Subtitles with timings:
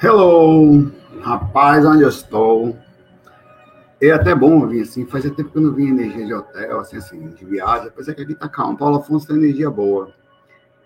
[0.00, 2.78] Hello, rapaz, onde eu estou?
[4.00, 6.98] É até bom vir assim, fazia tempo que eu não vinha energia de hotel, assim,
[6.98, 10.14] assim, de viagem, apesar que aqui tá calmo, Paulo Afonso tem energia boa.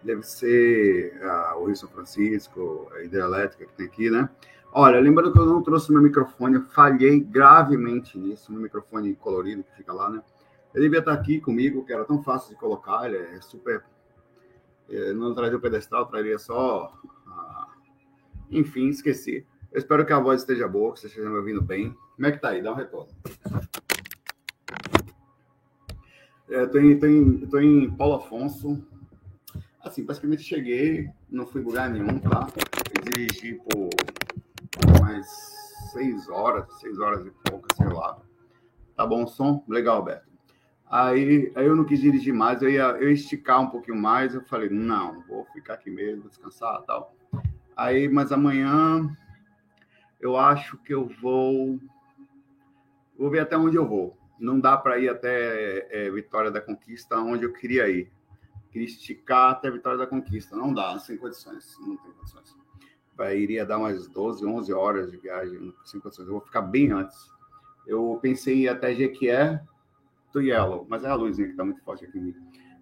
[0.03, 4.31] Deve ser ah, o Rio São Francisco, a hidrelétrica que tem aqui, né?
[4.73, 9.63] Olha, lembrando que eu não trouxe meu microfone, eu falhei gravemente nisso, meu microfone colorido
[9.63, 10.23] que fica lá, né?
[10.75, 13.85] Ele devia estar aqui comigo, que era tão fácil de colocar, ele é super.
[14.89, 16.91] Eu não traria o pedestal, traria só
[18.53, 19.47] enfim, esqueci.
[19.73, 21.97] Eu espero que a voz esteja boa, que você esteja me ouvindo bem.
[22.15, 22.63] Como é que tá aí?
[22.63, 23.11] Dá um retorno.
[26.51, 28.87] É, em, tô, em, tô em Paulo Afonso.
[29.83, 32.47] Assim, basicamente cheguei, não fui lugar nenhum, tá?
[33.03, 33.89] Dirigi por
[35.01, 35.27] mais
[35.93, 38.19] seis horas, seis horas e pouco, sei lá.
[38.95, 39.65] Tá bom o som?
[39.67, 40.31] Legal, Alberto.
[40.87, 44.35] Aí, aí eu não quis dirigir mais, eu ia, eu ia esticar um pouquinho mais.
[44.35, 47.17] Eu falei, não, vou ficar aqui mesmo, descansar tal.
[47.77, 49.09] Aí, mas amanhã
[50.21, 51.81] eu acho que eu vou.
[53.19, 54.17] Vou ver até onde eu vou.
[54.39, 58.11] Não dá para ir até é, Vitória da Conquista, onde eu queria ir.
[58.71, 60.57] Queria esticar até Vitória da Conquista.
[60.57, 61.77] Não dá, sem condições.
[61.81, 62.57] Não tem condições.
[63.17, 66.27] Vai, iria dar umas 12, 11 horas de viagem, sem condições.
[66.27, 67.31] Eu vou ficar bem antes.
[67.87, 69.63] Eu pensei em ir até Jequié,
[70.33, 72.35] do Yellow, mas é a luzinha que está muito forte aqui em mim.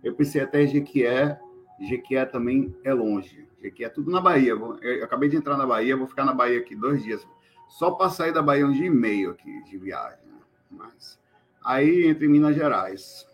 [0.04, 1.38] Eu pensei até Jequié,
[1.80, 4.52] Jequié também é longe que é tudo na Bahia.
[4.52, 7.26] Eu acabei de entrar na Bahia, vou ficar na Bahia aqui dois dias.
[7.68, 10.24] Só para sair da Bahia um dia e meio aqui de viagem.
[10.26, 10.40] Né?
[10.70, 11.18] Mas
[11.64, 13.26] aí entre Minas Gerais.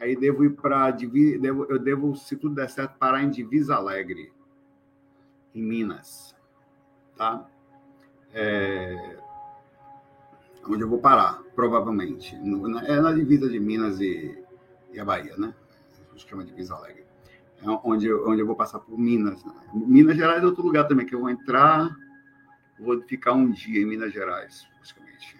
[0.00, 4.32] Aí devo ir para devo, eu devo, se tudo der certo, parar em Divisa Alegre,
[5.52, 6.36] em Minas,
[7.16, 7.48] tá?
[8.32, 9.18] É,
[10.68, 12.36] onde eu vou parar, provavelmente.
[12.36, 14.40] No, é na divisa de Minas e,
[14.92, 15.52] e a Bahia, né?
[16.08, 17.07] A gente chama de Divisa Alegre.
[17.64, 19.44] Onde onde eu vou passar por Minas.
[19.44, 19.52] Né?
[19.74, 21.90] Minas Gerais é outro lugar também, que eu vou entrar,
[22.78, 25.36] vou ficar um dia em Minas Gerais, praticamente.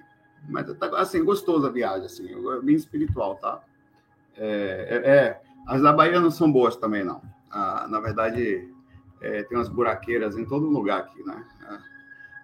[0.49, 3.61] Mas tá, assim, gostoso a viagem, assim, é bem espiritual, tá?
[4.37, 7.23] É, é, é, as da Bahia não são boas também, não.
[7.51, 8.69] Ah, na verdade,
[9.21, 11.45] é, tem umas buraqueiras em todo lugar aqui, né?
[11.69, 11.79] É,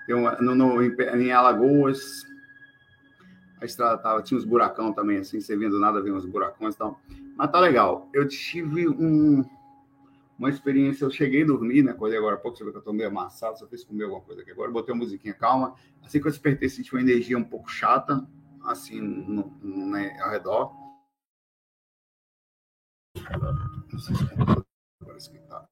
[0.07, 2.25] tem uma, no, no, em, em Alagoas,
[3.61, 6.79] a estrada tava, tinha uns buracão também, assim, você vendo nada, vem uns buracões e
[6.79, 7.01] tal.
[7.37, 8.09] Mas tá legal.
[8.13, 9.45] Eu tive um,
[10.39, 11.05] uma experiência.
[11.05, 11.93] Eu cheguei a dormir, né?
[11.93, 14.23] Acordei agora há pouco, você vê que eu tô meio amassado, só fiz comer alguma
[14.23, 14.71] coisa aqui agora.
[14.71, 15.75] Botei uma musiquinha calma.
[16.03, 18.27] Assim que eu despertei, senti uma energia um pouco chata,
[18.65, 20.73] assim, no, no né, ao redor.
[25.49, 25.69] Não.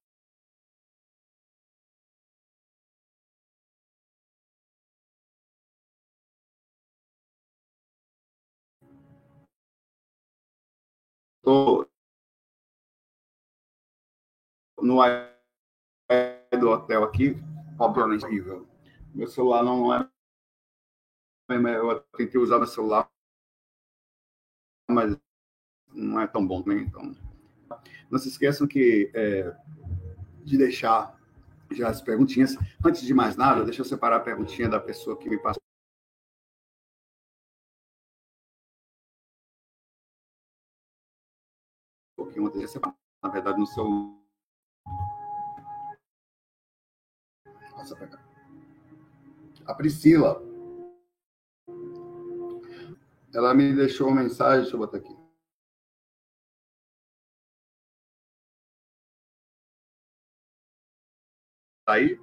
[11.42, 11.86] Tô,
[14.82, 14.98] no
[16.58, 17.36] do hotel aqui,
[17.78, 18.68] obviamente horrível.
[19.14, 20.08] Meu celular não é.
[21.48, 23.10] Eu tentei usar meu celular,
[24.90, 25.16] mas
[25.92, 26.84] não é tão bom também.
[26.84, 27.14] Então,
[28.10, 29.54] não se esqueçam que é,
[30.44, 31.18] de deixar
[31.70, 32.56] já as perguntinhas.
[32.84, 35.62] Antes de mais nada, deixa eu separar a perguntinha da pessoa que me passou.
[42.18, 42.80] Antes de
[43.22, 44.21] na verdade, no seu
[47.72, 48.22] Passa pra cá.
[49.66, 50.40] A Priscila.
[53.34, 55.16] Ela me deixou uma mensagem, deixa eu botar aqui.
[61.84, 62.18] Tá aí?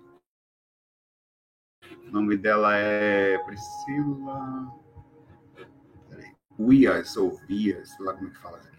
[2.07, 4.71] O nome dela é Priscila.
[6.09, 6.35] Peraí.
[6.57, 8.78] Uia, Sofia, sei lá como é que fala aqui.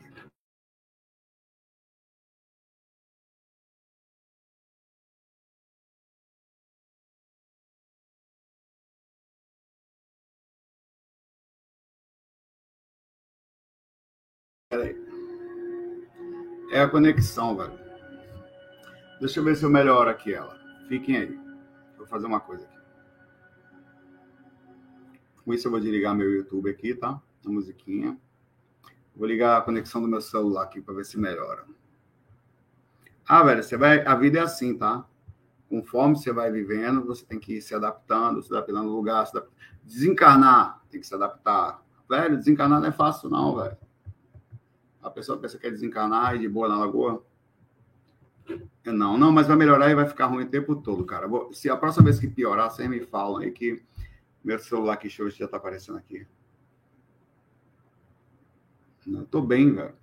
[16.70, 17.72] É a conexão, velho.
[19.18, 20.56] Deixa eu ver se eu melhoro aqui ela.
[20.88, 21.40] Fiquem aí.
[21.98, 22.78] Vou fazer uma coisa aqui.
[25.44, 27.20] Com isso eu vou desligar meu YouTube aqui, tá?
[27.44, 28.16] A musiquinha.
[29.16, 31.64] Vou ligar a conexão do meu celular aqui para ver se melhora.
[33.26, 34.06] Ah, velho, você vai.
[34.06, 35.04] A vida é assim, tá?
[35.68, 39.42] Conforme você vai vivendo, você tem que ir se adaptando, se adaptando no lugar, se
[39.82, 41.84] desencarnar, tem que se adaptar.
[42.08, 43.76] Velho, desencarnar não é fácil, não, velho.
[45.02, 47.24] A pessoa pensa que é desencarnar e de boa na lagoa.
[48.84, 51.28] Não, não, mas vai melhorar e vai ficar ruim o tempo todo, cara.
[51.52, 53.82] Se a próxima vez que piorar, vocês me falam aí que
[54.42, 56.26] meu celular que show já tá aparecendo aqui.
[59.06, 59.94] Não, tô bem, velho.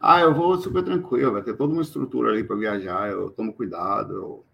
[0.00, 3.52] Ah, eu vou super tranquilo, vai ter toda uma estrutura ali para viajar, eu tomo
[3.52, 4.44] cuidado, eu,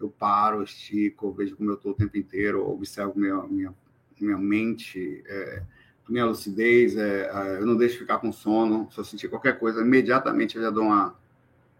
[0.00, 3.74] eu paro, estico, vejo como eu estou o tempo inteiro, observo minha, minha,
[4.18, 5.62] minha mente, é,
[6.08, 9.80] minha lucidez, é, é, eu não deixo ficar com sono, se eu sentir qualquer coisa,
[9.80, 11.14] imediatamente eu já dou uma...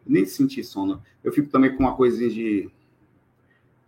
[0.07, 1.03] Nem sentir sono.
[1.23, 2.71] Eu fico também com uma coisinha de,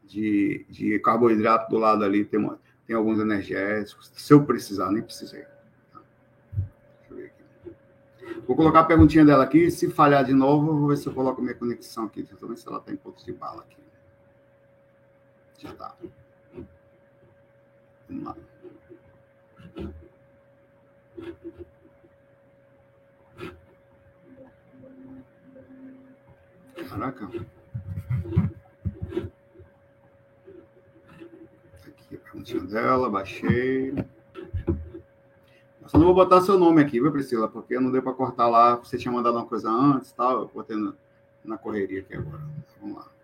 [0.04, 5.02] de, de carboidrato do lado ali, tem, uma, tem alguns energéticos, se eu precisar, nem
[5.02, 5.44] precisei.
[8.46, 9.70] Vou colocar a perguntinha dela aqui.
[9.70, 12.22] Se falhar de novo, vou ver se eu coloco minha conexão aqui.
[12.22, 13.76] Deixa eu ver se ela está em pontos de bala aqui.
[15.58, 15.94] Já está.
[18.08, 18.36] Vamos lá.
[26.88, 27.26] Caraca.
[31.86, 33.94] Aqui a perguntinha dela, baixei.
[35.86, 37.48] Só não vou botar seu nome aqui, viu, Priscila?
[37.48, 38.76] Porque não deu para cortar lá.
[38.76, 40.42] Você tinha mandado uma coisa antes tal.
[40.42, 40.76] Eu botei
[41.44, 42.42] na correria aqui agora.
[42.80, 43.17] Vamos lá.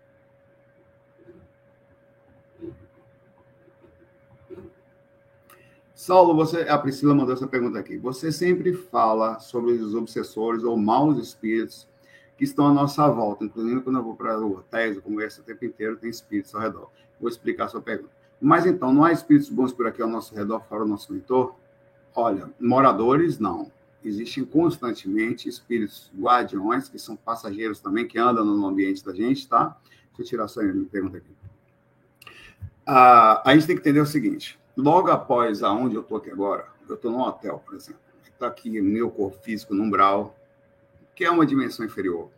[6.05, 7.97] Saulo, você, a Priscila mandou essa pergunta aqui.
[7.97, 11.87] Você sempre fala sobre os obsessores ou maus espíritos
[12.37, 15.65] que estão à nossa volta, inclusive quando eu vou para hotéis, eu converso o tempo
[15.65, 16.91] inteiro, tem espíritos ao redor.
[17.19, 18.11] Vou explicar a sua pergunta.
[18.39, 21.55] Mas então, não há espíritos bons por aqui ao nosso redor, fora o nosso mentor?
[22.13, 23.71] Olha, moradores não.
[24.03, 29.75] Existem constantemente espíritos guardiões, que são passageiros também, que andam no ambiente da gente, tá?
[30.09, 31.31] Deixa eu tirar só a pergunta aqui.
[32.85, 36.67] Ah, a gente tem que entender o seguinte: logo após aonde eu estou aqui agora,
[36.87, 38.01] eu estou num hotel, por exemplo.
[38.23, 40.35] Está aqui meu corpo físico no umbral,
[41.15, 42.29] que é uma dimensão inferior.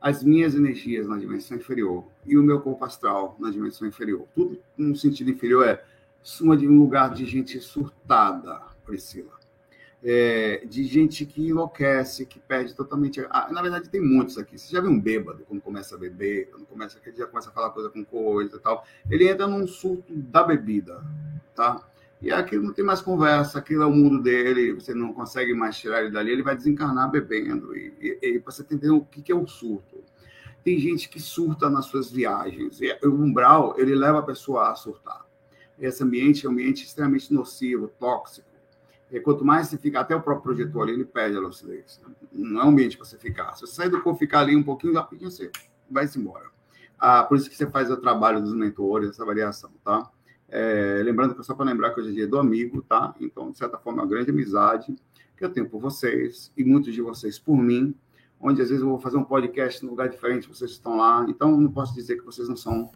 [0.00, 4.26] As minhas energias na dimensão inferior e o meu corpo astral na dimensão inferior.
[4.34, 5.84] Tudo no sentido inferior é
[6.22, 9.36] suma de um lugar de gente surtada, Priscila.
[10.02, 13.24] É, de gente que enlouquece, que perde totalmente.
[13.30, 14.58] Ah, na verdade, tem muitos aqui.
[14.58, 17.70] Você já viu um bêbado quando começa a beber, quando começa, já começa a falar
[17.70, 18.84] coisa com coisa e tal.
[19.08, 21.02] Ele entra num surto da bebida,
[21.56, 21.82] tá?
[22.22, 25.76] E aquilo não tem mais conversa, aquilo é o mundo dele, você não consegue mais
[25.76, 27.76] tirar ele dali, ele vai desencarnar bebendo.
[27.76, 30.04] E, e, e você tem que entender o que, que é o surto.
[30.62, 32.80] Tem gente que surta nas suas viagens.
[32.80, 35.24] E o umbral, ele leva a pessoa a surtar.
[35.78, 38.56] Esse ambiente é um ambiente extremamente nocivo, tóxico
[39.10, 42.00] e quanto mais você fica, até o próprio projetor ali, ele perde a lucidez.
[42.32, 43.54] Não é um ambiente para você ficar.
[43.54, 45.50] Se você sair do corpo ficar ali um pouquinho, rapidinho você
[45.88, 46.46] vai-se embora.
[46.98, 50.10] Ah, por isso que você faz o trabalho dos mentores, essa variação, tá?
[50.48, 53.14] É, lembrando que é só para lembrar que hoje é dia do amigo, tá?
[53.20, 54.94] Então, de certa forma, é uma grande amizade
[55.36, 57.94] que eu tenho por vocês e muitos de vocês por mim,
[58.40, 61.26] onde às vezes eu vou fazer um podcast num lugar diferente, vocês estão lá.
[61.28, 62.90] Então, não posso dizer que vocês não são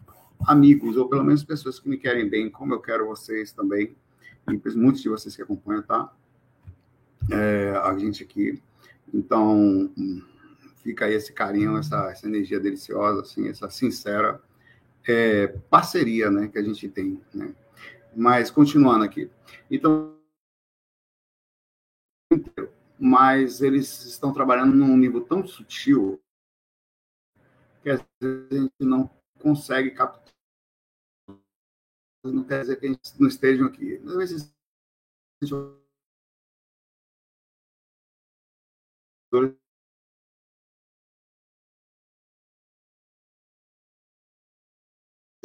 [0.47, 3.95] amigos, ou pelo menos pessoas que me querem bem, como eu quero vocês também
[4.49, 6.11] e muitos de vocês que acompanham, tá?
[7.29, 8.61] É, a gente aqui.
[9.13, 9.91] Então,
[10.77, 14.41] fica aí esse carinho, essa, essa energia deliciosa, assim, essa sincera
[15.07, 17.53] é, parceria, né, que a gente tem, né?
[18.15, 19.29] Mas, continuando aqui.
[19.69, 20.19] Então,
[22.99, 26.21] mas eles estão trabalhando num nível tão sutil
[27.81, 30.31] que às vezes a gente não consegue captar
[32.23, 33.95] não quer dizer que a gente não estejam aqui.
[34.05, 34.53] Às vezes,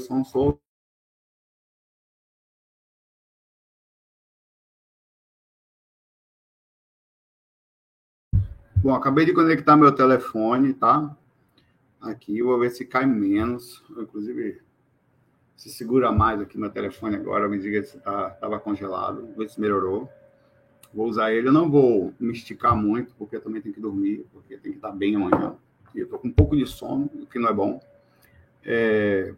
[0.00, 0.60] são.
[8.76, 11.16] Bom, acabei de conectar meu telefone, tá?
[12.00, 13.82] Aqui, vou ver se cai menos.
[13.90, 14.62] Inclusive,
[15.56, 19.60] se segura mais aqui no telefone agora, me diga se estava tá, congelado, ver se
[19.60, 20.08] melhorou.
[20.94, 24.56] Vou usar ele, eu não vou me esticar muito, porque também tenho que dormir, porque
[24.56, 25.56] tem que estar bem amanhã.
[25.94, 27.80] E eu estou com um pouco de sono, o que não é bom.
[28.62, 29.34] É...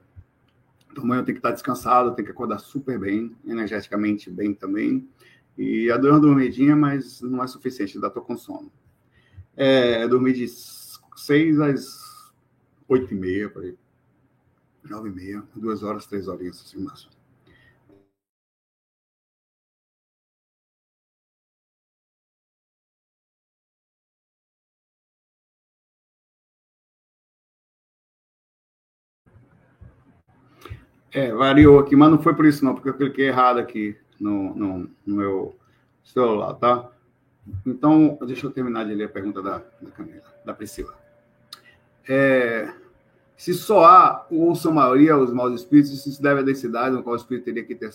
[0.91, 5.09] Então, amanhã eu tenho que estar descansado, tenho que acordar super bem, energeticamente bem também.
[5.57, 8.73] E a dor uma dormidinha, mas não é suficiente, ainda estou com sono.
[9.57, 10.47] É, dormi de
[11.17, 12.33] seis às
[12.89, 13.77] oito e meia, por aí.
[14.89, 17.18] Nove e meia, duas horas, três horinhas, assim, máximo.
[31.13, 34.55] É, variou aqui, mas não foi por isso não, porque eu cliquei errado aqui no,
[34.55, 35.57] no, no meu
[36.05, 36.91] celular, tá?
[37.67, 40.95] Então, deixa eu terminar de ler a pergunta da, da Camila, da Priscila.
[42.07, 42.73] É,
[43.37, 47.03] se só há ou são maioria os maus espíritos, isso se deve à densidade no
[47.03, 47.91] qual o espírito teria que ter,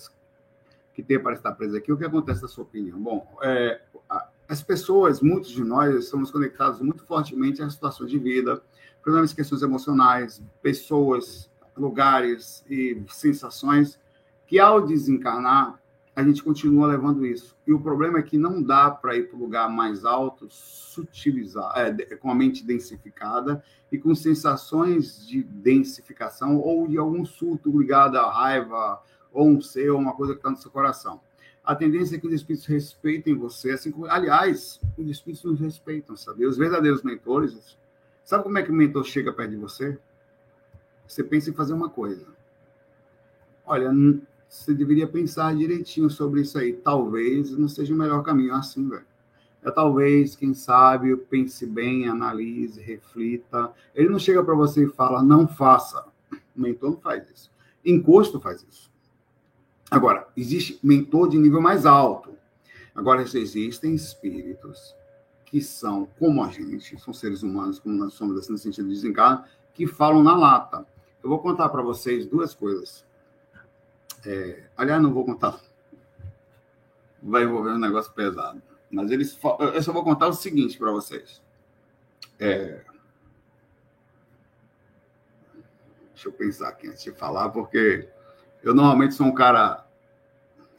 [0.94, 1.92] que ter para estar preso aqui.
[1.92, 3.00] O que acontece na sua opinião?
[3.00, 3.82] Bom, é,
[4.48, 8.62] as pessoas, muitos de nós, estamos conectados muito fortemente às situações de vida,
[9.02, 14.00] problemas, questões emocionais, pessoas lugares e sensações
[14.46, 15.80] que, ao desencarnar,
[16.16, 17.56] a gente continua levando isso.
[17.66, 21.74] E o problema é que não dá para ir para o lugar mais alto, sutilizar,
[21.76, 28.18] é, com a mente densificada e com sensações de densificação ou de algum surto ligado
[28.18, 29.02] à raiva
[29.32, 31.20] ou um ser ou uma coisa que está no seu coração.
[31.64, 36.16] A tendência é que os espíritos respeitem você, assim como, aliás, os espíritos nos respeitam,
[36.16, 36.46] sabe?
[36.46, 37.78] Os verdadeiros mentores,
[38.24, 39.98] sabe como é que o mentor chega perto de você?
[41.08, 42.26] Você pensa em fazer uma coisa.
[43.66, 43.92] Olha,
[44.48, 46.74] você deveria pensar direitinho sobre isso aí.
[46.74, 49.06] Talvez não seja o melhor caminho assim, velho.
[49.64, 53.72] É talvez, quem sabe, pense bem, analise, reflita.
[53.96, 56.06] Ele não chega para você e fala, não faça.
[56.56, 57.50] O mentor não faz isso.
[57.86, 58.92] Encosto faz isso.
[59.90, 62.36] Agora, existe mentor de nível mais alto.
[62.94, 64.96] Agora, existem espíritos
[65.46, 68.96] que são como a gente, são seres humanos, como nós somos, assim, no sentido de
[68.96, 69.44] desencarno,
[69.74, 70.86] que falam na lata.
[71.24, 73.06] Eu vou contar para vocês duas coisas.
[74.26, 75.58] É, aliás, não vou contar.
[77.22, 78.62] Vai envolver um negócio pesado.
[78.92, 79.40] Mas eles,
[79.74, 81.42] eu só vou contar o seguinte para vocês.
[82.38, 82.84] É,
[86.24, 88.08] deixa eu pensar aqui antes de falar, porque
[88.62, 89.86] eu normalmente sou um cara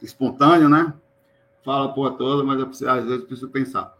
[0.01, 0.93] espontâneo, né?
[1.63, 3.95] Fala a porra toda, mas eu às vezes preciso pensar.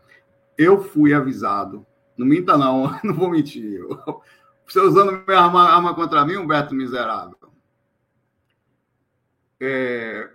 [0.58, 1.86] Eu fui avisado,
[2.16, 3.80] não minta não, não vou mentir.
[3.80, 4.22] Eu,
[4.68, 7.38] você usando minha arma, arma contra mim, Humberto miserável.
[9.60, 10.32] É,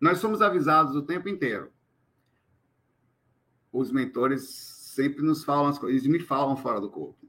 [0.00, 1.72] nós somos avisados o tempo inteiro.
[3.72, 7.26] Os mentores sempre nos falam as coisas, eles me falam fora do corpo.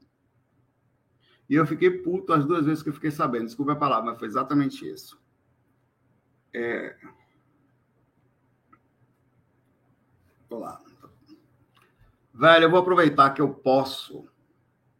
[1.48, 3.46] E eu fiquei puto as duas vezes que eu fiquei sabendo.
[3.46, 5.20] Desculpa a palavra, mas foi exatamente isso.
[6.52, 6.96] É...
[10.48, 10.80] Vou lá.
[12.32, 14.28] Velho, eu vou aproveitar que eu posso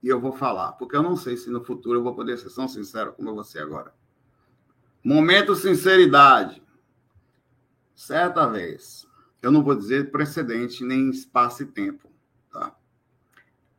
[0.04, 2.54] e eu vou falar, porque eu não sei se no futuro eu vou poder ser
[2.54, 3.94] tão sincero como você agora.
[5.02, 6.62] Momento sinceridade.
[7.94, 9.08] Certa vez,
[9.40, 12.12] eu não vou dizer precedente nem espaço e tempo,
[12.50, 12.76] tá?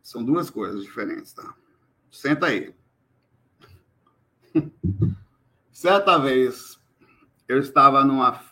[0.02, 1.54] São duas coisas diferentes, tá?
[2.10, 2.74] Senta aí.
[5.72, 6.82] Certa vez,
[7.48, 8.44] eu estava numa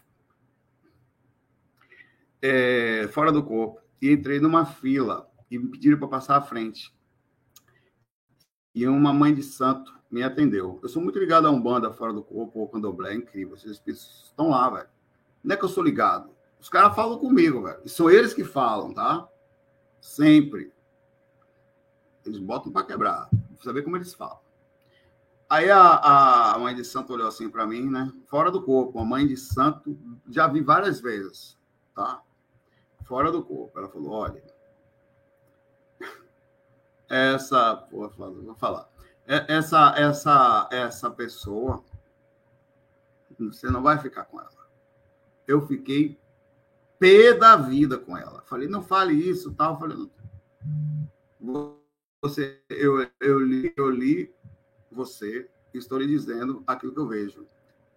[2.39, 6.93] é, fora do corpo e entrei numa fila e me pediram para passar à frente
[8.73, 10.79] e uma mãe de santo me atendeu.
[10.81, 13.55] Eu sou muito ligado a um banda fora do corpo ou candomblé, é incrível.
[13.55, 14.89] Espíritos estão lá, velho.
[15.43, 16.29] Não é que eu sou ligado.
[16.59, 17.81] Os caras falam comigo, velho.
[17.83, 19.27] E são eles que falam, tá?
[19.99, 20.71] Sempre.
[22.25, 23.29] Eles botam para quebrar.
[23.31, 24.39] Vou saber como eles falam.
[25.49, 28.11] Aí a, a mãe de santo olhou assim para mim, né?
[28.27, 28.97] Fora do corpo.
[28.99, 29.97] A mãe de santo,
[30.29, 31.57] já vi várias vezes,
[31.93, 32.21] tá?
[33.03, 33.77] Fora do corpo.
[33.77, 34.43] Ela falou: olha,
[37.13, 38.89] essa, vou falar,
[39.27, 41.83] é, essa, essa, essa pessoa,
[43.39, 44.51] você não vai ficar com ela.
[45.47, 46.19] Eu fiquei
[46.99, 48.41] pé da vida com ela.
[48.43, 49.79] Falei, não fale isso, tal.
[49.79, 49.97] Falei,
[52.21, 54.33] você, eu, eu li, eu li
[54.91, 57.45] você, estou lhe dizendo aquilo que eu vejo.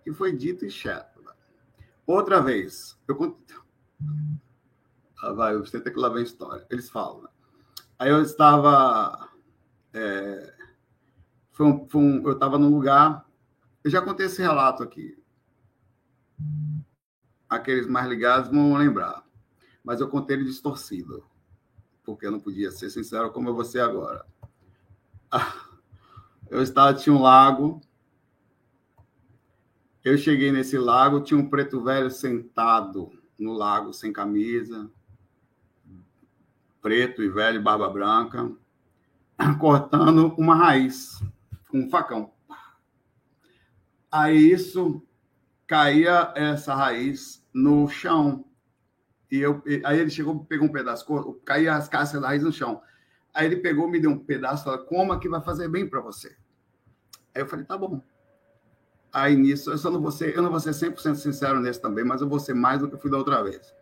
[0.03, 1.17] Que foi dito e chato.
[2.07, 3.17] Outra vez, eu
[5.19, 6.67] ah, vai, você tem que lá ver a história.
[6.71, 7.29] Eles falam, né?
[7.99, 9.31] Aí eu estava.
[9.93, 10.55] É,
[11.53, 13.27] foi um, foi um, eu estava num lugar.
[13.83, 15.17] Eu já contei esse relato aqui.
[17.49, 19.25] Aqueles mais ligados vão lembrar.
[19.83, 21.25] Mas eu contei ele distorcido.
[22.05, 24.27] Porque eu não podia ser sincero como eu vou ser agora.
[26.49, 27.81] Eu estava, tinha um lago.
[30.05, 34.89] Eu cheguei nesse lago, tinha um preto velho sentado no lago, sem camisa,
[36.81, 38.51] preto e velho, barba branca,
[39.59, 41.23] cortando uma raiz
[41.69, 42.33] com um facão.
[44.11, 45.03] Aí isso
[45.67, 48.45] caía essa raiz no chão.
[49.31, 51.05] E eu, aí ele chegou, pegou um pedaço,
[51.45, 52.81] caía as cascas da raiz no chão.
[53.35, 56.37] Aí ele pegou, me deu um pedaço, falou, coma que vai fazer bem para você.
[57.35, 58.01] Aí eu falei, tá bom.
[59.13, 62.05] Aí nisso, eu só não vou ser, eu não vou ser 100% sincero nesse também,
[62.05, 63.75] mas eu vou ser mais do que eu fui da outra vez.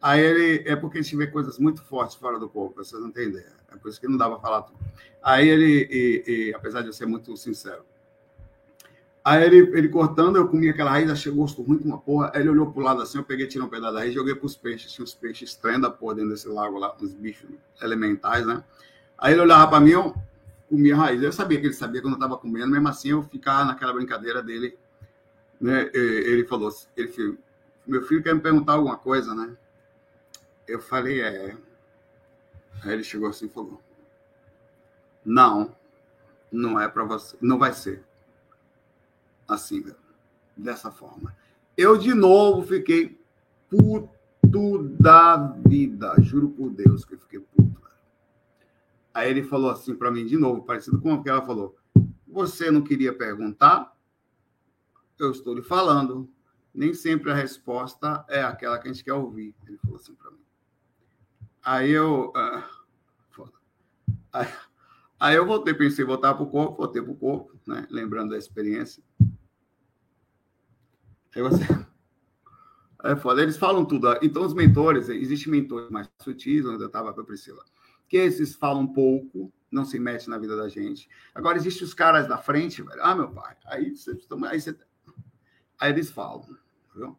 [0.00, 3.10] Aí ele, é porque a gente vê coisas muito fortes fora do corpo, vocês não
[3.10, 3.52] ideia.
[3.70, 4.78] É por isso que não dá para falar tudo.
[5.22, 7.84] Aí ele, e, e, apesar de eu ser muito sincero,
[9.22, 12.32] Aí ele, ele cortando, eu comi aquela raiz, achei gosto ruim com uma porra.
[12.34, 14.56] Aí ele olhou pro lado assim, eu peguei, tirei um pedaço da raiz, joguei pros
[14.56, 14.92] peixes.
[14.92, 17.50] Tinha uns peixes estranhos da porra dentro desse lago lá, uns bichos
[17.82, 18.64] elementais, né?
[19.18, 20.14] Aí ele olhava para mim, eu
[20.70, 21.22] comia a raiz.
[21.22, 24.42] Eu sabia que ele sabia quando eu tava comendo, mesmo assim eu ficava naquela brincadeira
[24.42, 24.78] dele.
[25.60, 25.90] Né?
[25.92, 27.38] Ele falou ele,
[27.86, 29.54] meu filho quer me perguntar alguma coisa, né?
[30.70, 31.56] Eu falei, é.
[32.82, 33.80] Aí ele chegou assim e falou:
[35.24, 35.74] Não,
[36.50, 38.04] não é para você, não vai ser
[39.48, 39.84] assim,
[40.56, 41.36] dessa forma.
[41.76, 43.20] Eu, de novo, fiquei
[43.68, 45.36] puto da
[45.66, 46.14] vida.
[46.20, 47.80] Juro por Deus que eu fiquei puto.
[49.12, 51.76] Aí ele falou assim para mim, de novo, parecido com o que ela falou.
[52.28, 53.92] Você não queria perguntar?
[55.18, 56.28] Eu estou lhe falando.
[56.72, 59.54] Nem sempre a resposta é aquela que a gente quer ouvir.
[59.66, 60.38] Ele falou assim para mim.
[61.62, 62.32] Aí eu.
[63.30, 63.52] Foda.
[65.18, 67.86] Aí, eu voltei, pensei voltar para o corpo, voltei para o corpo, né?
[67.90, 69.02] lembrando da experiência.
[71.34, 71.64] Aí você.
[73.02, 73.42] É foda.
[73.42, 74.08] Eles falam tudo.
[74.20, 77.64] Então, os mentores, existem mentores mais sutis, onde eu estava com a Priscila,
[78.06, 81.08] que esses falam pouco, não se metem na vida da gente.
[81.34, 83.00] Agora, existem os caras da frente, velho.
[83.02, 83.56] Ah, meu pai.
[83.64, 84.10] Aí você.
[84.50, 84.76] Aí, você,
[85.78, 86.46] aí eles falam,
[86.94, 87.18] viu?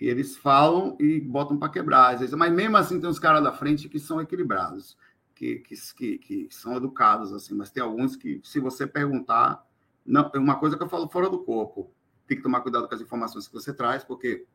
[0.00, 2.34] E eles falam e botam para quebrar, às vezes.
[2.34, 4.96] Mas mesmo assim, tem uns caras da frente que são equilibrados,
[5.34, 7.54] que, que, que, que são educados, assim.
[7.54, 9.64] Mas tem alguns que, se você perguntar.
[10.06, 11.92] Não, uma coisa que eu falo fora do corpo
[12.26, 14.46] tem que tomar cuidado com as informações que você traz, porque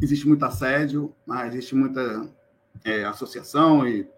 [0.00, 2.28] existe muito assédio, mas existe muita
[2.84, 4.08] é, associação e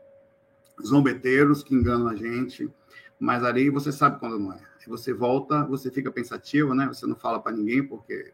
[0.85, 2.71] zombeteiros que enganam a gente,
[3.19, 4.61] mas ali você sabe quando não é.
[4.89, 6.87] Você volta, você fica pensativo, né?
[6.89, 8.33] Você não fala para ninguém, porque.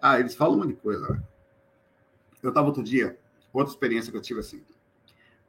[0.00, 1.08] Ah, eles falam um monte de coisa.
[1.08, 1.22] Né?
[2.42, 3.18] Eu estava outro dia,
[3.52, 4.62] outra experiência que eu tive assim.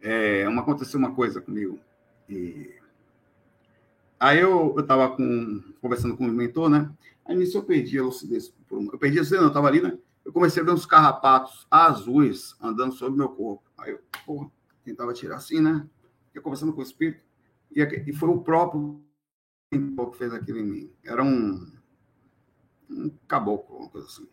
[0.01, 1.79] É, uma, aconteceu uma coisa comigo.
[2.29, 2.75] E...
[4.19, 5.15] Aí eu estava
[5.81, 6.91] conversando com o mentor, né?
[7.25, 8.53] Aí nisso eu perdi a lucidez.
[8.71, 9.97] Eu perdi a lucidez, não, eu estava ali, né?
[10.25, 13.63] Eu comecei a ver uns carrapatos azuis andando sobre meu corpo.
[13.77, 14.49] Aí eu, porra,
[14.83, 15.87] tentava tirar assim, né?
[16.33, 17.23] Eu conversando com o espírito.
[17.75, 19.01] E, e foi o próprio
[19.69, 20.91] que fez aquilo em mim.
[21.03, 21.71] Era um,
[22.89, 24.27] um caboclo, uma coisa assim.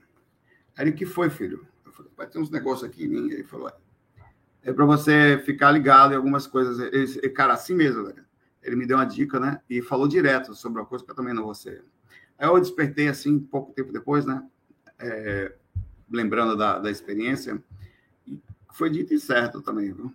[0.77, 1.67] Aí ele, que foi, filho?
[1.85, 3.31] Eu falei, vai ter uns negócios aqui em mim.
[3.31, 3.75] Ele falou, é,
[4.71, 6.79] é para você ficar ligado em algumas coisas.
[6.93, 8.13] Ele, cara, assim mesmo.
[8.63, 9.61] Ele me deu uma dica, né?
[9.69, 11.85] E falou direto sobre uma coisa que eu também não vou ser
[12.39, 14.43] Aí eu despertei assim, pouco tempo depois, né?
[14.99, 15.55] É,
[16.11, 17.63] lembrando da, da experiência.
[18.27, 18.41] E
[18.73, 20.13] foi dito e certo também, viu?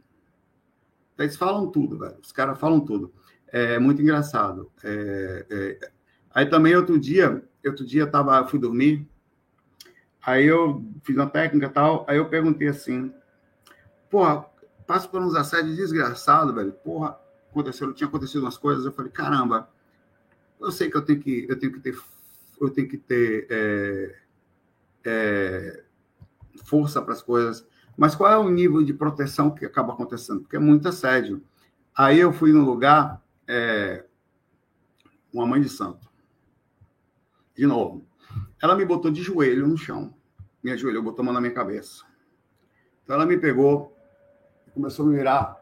[1.17, 2.17] Eles falam tudo, velho.
[2.21, 3.13] Os caras falam tudo.
[3.47, 4.71] É muito engraçado.
[4.83, 5.91] É, é...
[6.31, 9.07] Aí também outro dia, outro dia eu tava, fui dormir.
[10.25, 12.05] Aí eu fiz uma técnica e tal.
[12.07, 13.13] Aí eu perguntei assim:
[14.09, 14.45] Porra,
[14.85, 16.71] passo por uns assédios desgraçados, velho.
[16.71, 18.85] Porra, aconteceu, tinha acontecido umas coisas.
[18.85, 19.69] Eu falei: Caramba,
[20.59, 21.97] eu sei que eu tenho que, eu tenho que ter,
[22.59, 24.15] eu tenho que ter é,
[25.05, 25.83] é,
[26.65, 30.41] força para as coisas, mas qual é o nível de proteção que acaba acontecendo?
[30.41, 31.41] Porque é muito assédio.
[31.95, 34.05] Aí eu fui num lugar, é,
[35.33, 36.09] uma mãe de santo,
[37.55, 38.08] de novo.
[38.61, 40.13] Ela me botou de joelho no chão,
[40.61, 42.03] me ajoelhou, botou a mão na minha cabeça.
[43.03, 43.95] Então ela me pegou,
[44.73, 45.57] começou a me virar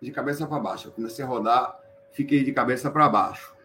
[0.00, 0.88] de cabeça para baixo.
[0.88, 1.78] Eu comecei a rodar,
[2.12, 3.56] fiquei de cabeça para baixo.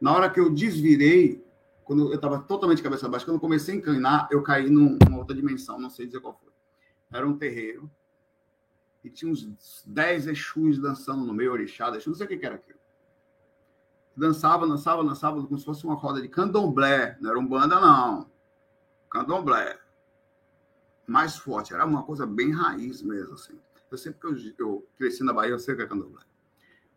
[0.00, 1.44] Na hora que eu desvirei,
[1.84, 5.34] quando eu estava totalmente cabeça baixa, quando eu comecei a inclinar, eu caí numa outra
[5.34, 6.52] dimensão, não sei dizer qual foi.
[7.12, 7.90] Era um terreiro
[9.04, 12.75] e tinha uns 10 Exus dançando no meio, orixá, não sei o que era aquilo.
[14.16, 18.30] Dançava, dançava, dançava, como se fosse uma roda de candomblé, não era um banda, não.
[19.10, 19.78] Candomblé.
[21.06, 23.58] Mais forte, era uma coisa bem raiz mesmo, assim.
[23.90, 26.22] Eu sempre que eu, eu cresci na Bahia, eu sei que é candomblé.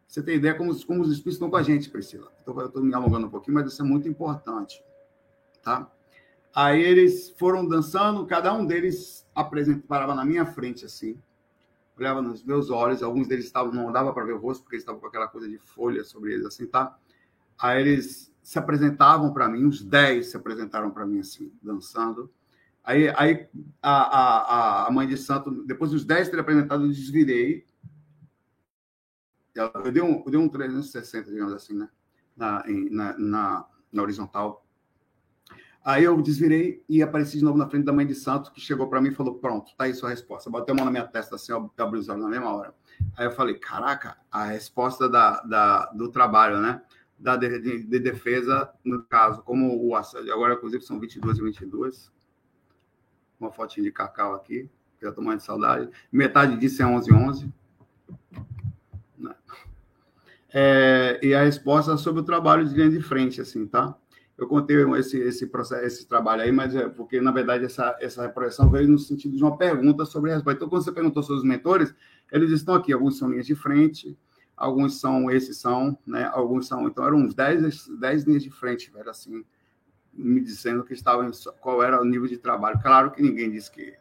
[0.08, 2.32] Você tem ideia como, como os espíritos estão com a gente, Priscila.
[2.38, 4.84] Estou me alongando um pouquinho, mas isso é muito importante.
[5.62, 5.92] Tá?
[6.56, 11.22] Aí eles foram dançando, cada um deles apresentava, parava na minha frente, assim,
[11.96, 14.84] olhava nos meus olhos, alguns deles estavam, não dava para ver o rosto, porque eles
[14.84, 16.98] estavam com aquela coisa de folha sobre eles, assim, tá?
[17.62, 22.32] Aí eles se apresentavam para mim, uns 10 se apresentaram para mim, assim, dançando.
[22.84, 23.48] Aí, aí
[23.82, 27.68] a, a, a mãe de santo, depois dos 10 terem apresentado, eu desvirei
[29.56, 31.90] eu dei um, eu dei um 360, digamos assim, né?
[32.36, 34.66] Na, na, na, na horizontal.
[35.84, 38.88] Aí eu desvirei e apareci de novo na frente da mãe de santo, que chegou
[38.88, 40.50] para mim e falou: Pronto, tá aí sua resposta.
[40.50, 42.74] Bateu a mão na minha testa assim, abriu os olhos na mesma hora.
[43.18, 46.82] Aí eu falei: Caraca, a resposta da, da, do trabalho, né?
[47.20, 52.12] Da de, de, de defesa, no caso, como o agora, inclusive, são 22 e 22.
[53.38, 54.70] Uma fotinha de cacau aqui,
[55.02, 55.90] já tô de saudade.
[56.12, 57.54] Metade disso é 11 11.
[59.18, 59.36] Né?
[60.54, 63.96] É, e a resposta sobre o trabalho de linha de frente, assim, tá?
[64.38, 68.30] Eu contei esse, esse processo, esse trabalho aí, mas é porque, na verdade, essa, essa
[68.30, 70.56] projeção veio no sentido de uma pergunta sobre a resposta.
[70.56, 71.94] Então, quando você perguntou sobre os mentores,
[72.32, 74.18] eles estão aqui, alguns são linhas de frente,
[74.60, 76.30] alguns são, esses são, né?
[76.34, 79.46] Alguns são, então eram uns 10, 10 linhas de frente, velho, assim,
[80.14, 82.80] me dizendo que estavam, qual era o nível de trabalho.
[82.82, 83.96] Claro que ninguém disse que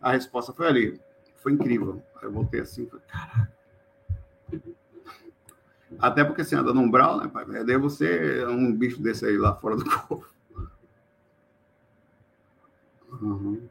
[0.00, 1.00] a resposta foi ali.
[1.36, 2.02] Foi incrível.
[2.22, 3.54] Eu voltei assim, falei, caraca.
[5.98, 7.44] Até porque você anda no umbral, né, pai?
[7.64, 10.26] Daí você é um bicho desse aí lá fora do corpo.
[13.20, 13.68] Uhum.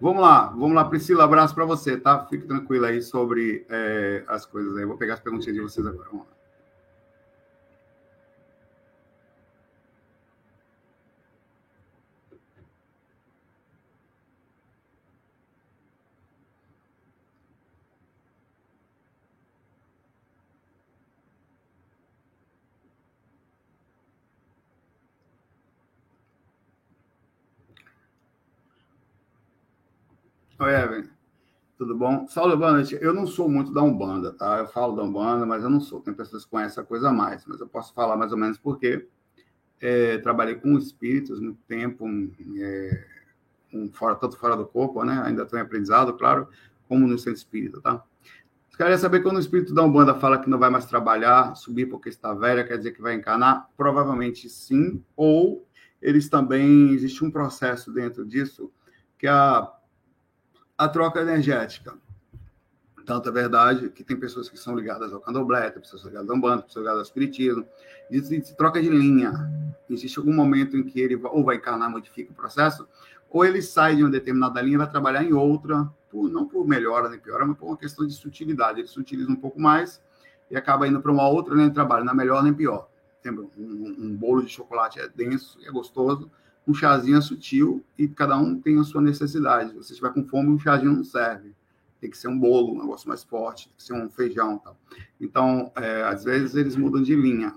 [0.00, 2.24] Vamos lá, vamos lá, Priscila, abraço para você, tá?
[2.26, 4.84] Fique tranquila aí sobre é, as coisas aí.
[4.84, 6.08] Vou pegar as perguntinhas de vocês agora.
[6.10, 6.37] Vamos lá.
[30.60, 31.04] Oi, Evan.
[31.76, 32.26] Tudo bom?
[32.26, 32.98] Saulo, boa noite.
[33.00, 34.58] Eu não sou muito da Umbanda, tá?
[34.58, 36.00] Eu falo da Umbanda, mas eu não sou.
[36.00, 39.06] Tem pessoas que conhecem a coisa mais, mas eu posso falar mais ou menos porque
[39.80, 42.04] é, trabalhei com espíritos muito tempo,
[42.58, 43.06] é,
[43.72, 45.22] um, fora, tanto fora do corpo, né?
[45.24, 46.48] Ainda em aprendizado, claro,
[46.88, 48.02] como no centro espírita, tá?
[48.76, 52.08] Queria saber quando o espírito da Umbanda fala que não vai mais trabalhar, subir porque
[52.08, 53.68] está velha, quer dizer que vai encarnar?
[53.76, 55.64] Provavelmente sim, ou
[56.02, 58.72] eles também, existe um processo dentro disso,
[59.16, 59.77] que a
[60.78, 61.92] a troca energética.
[63.04, 66.36] Tanto é verdade que tem pessoas que são ligadas ao candomblé, tem pessoas ligadas ao
[66.36, 67.66] umbanda, pessoas ligadas ao espiritismo.
[68.08, 69.50] Existe troca de linha.
[69.90, 72.86] Existe algum momento em que ele ou vai encarnar, modifica o processo,
[73.28, 76.66] ou ele sai de uma determinada linha e vai trabalhar em outra, por, não por
[76.66, 78.80] melhora nem piora, mas por uma questão de sutilidade.
[78.80, 80.00] Ele sutiliza um pouco mais
[80.50, 82.88] e acaba indo para uma outra linha de trabalho, não é melhor nem pior.
[83.24, 83.46] Lembra?
[83.56, 86.30] Um, um bolo de chocolate é denso é gostoso,
[86.68, 89.70] um chazinho é sutil e cada um tem a sua necessidade.
[89.70, 91.54] Se você estiver com fome, um chazinho não serve.
[91.98, 94.58] Tem que ser um bolo, um negócio mais forte, tem que ser um feijão.
[94.58, 94.78] Tal.
[95.18, 97.54] Então, é, às vezes, eles mudam de linha.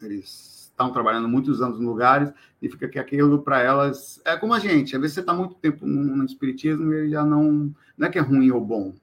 [0.00, 4.54] Eles estão trabalhando muitos anos em lugares e fica que aquilo para elas é como
[4.54, 4.96] a gente.
[4.96, 7.74] Às vezes você está muito tempo no, no espiritismo e ele já não.
[7.96, 8.94] Não é que é ruim ou bom.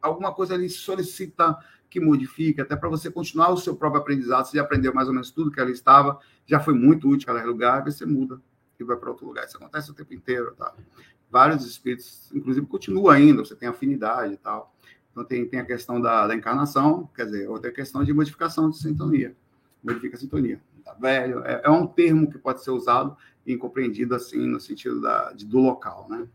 [0.00, 1.58] Alguma coisa ele solicita
[1.90, 4.46] que modifique, até para você continuar o seu próprio aprendizado.
[4.46, 7.48] Você já aprendeu mais ou menos tudo que ela estava, já foi muito útil aquele
[7.48, 8.40] lugar, você muda
[8.78, 9.44] e vai para outro lugar.
[9.46, 10.74] Isso acontece o tempo inteiro, tá?
[11.30, 14.74] Vários espíritos, inclusive, continuam ainda, você tem afinidade e tal.
[15.10, 18.78] Então, tem, tem a questão da, da encarnação, quer dizer, outra questão de modificação de
[18.78, 19.36] sintonia.
[19.82, 20.60] Modifica a sintonia.
[20.84, 25.00] Tá velho, é, é um termo que pode ser usado e compreendido assim, no sentido
[25.00, 26.26] da, de, do local, né?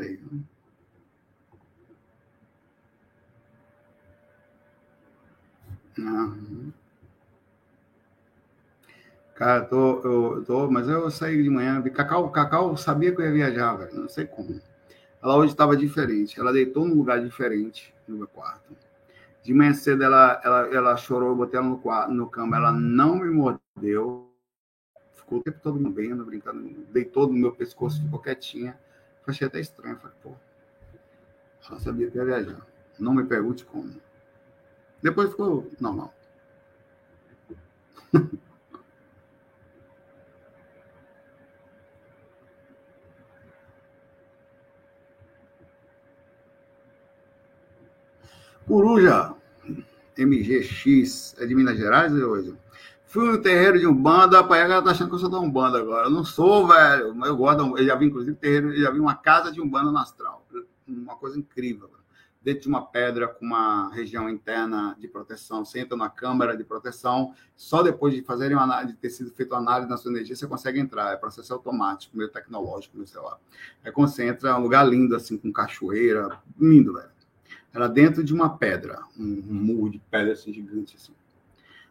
[0.00, 0.18] Peraí.
[5.98, 6.72] Uhum.
[9.34, 13.32] Cara, tô, eu tô, mas eu saí de manhã, Cacau, Cacau sabia que eu ia
[13.32, 14.60] viajar, velho, não sei como.
[15.22, 18.74] Ela hoje estava diferente, ela deitou num lugar diferente no meu quarto.
[19.42, 22.72] De manhã cedo ela, ela, ela chorou, eu botei ela no, quarto, no cama, ela
[22.72, 24.30] não me mordeu,
[25.14, 28.78] ficou o tempo todo me vendo, brincando, deitou no meu pescoço, ficou quietinha
[29.26, 29.96] achei até estranho.
[29.98, 30.34] Falei, pô,
[31.68, 32.66] ela sabia que ia viajar.
[32.98, 33.94] Não me pergunte como.
[35.02, 36.14] Depois ficou normal.
[48.66, 49.34] Coruja
[50.16, 52.56] MGX é de Minas Gerais hoje?
[53.10, 56.06] Fui no terreiro de Umbanda, a ela tá achando que eu sou da Umbanda agora.
[56.06, 57.12] Eu não sou, velho.
[57.26, 57.76] Eu gosto.
[57.76, 60.46] Eu já vi, inclusive, terreiro, eu já vi uma casa de Umbanda no astral.
[60.86, 61.90] Uma coisa incrível.
[62.40, 65.64] Dentro de uma pedra com uma região interna de proteção.
[65.64, 67.34] Você entra na câmara de proteção.
[67.56, 70.36] Só depois de fazerem uma análise, de ter sido feita uma análise na sua energia,
[70.36, 71.12] você consegue entrar.
[71.12, 73.40] É processo automático, meio tecnológico, no celular.
[73.84, 76.40] Aí quando você entra, é um lugar lindo, assim, com cachoeira.
[76.56, 77.10] Lindo, velho.
[77.74, 79.00] Era dentro de uma pedra.
[79.18, 81.12] Um, um muro de pedra, assim, gigante, assim.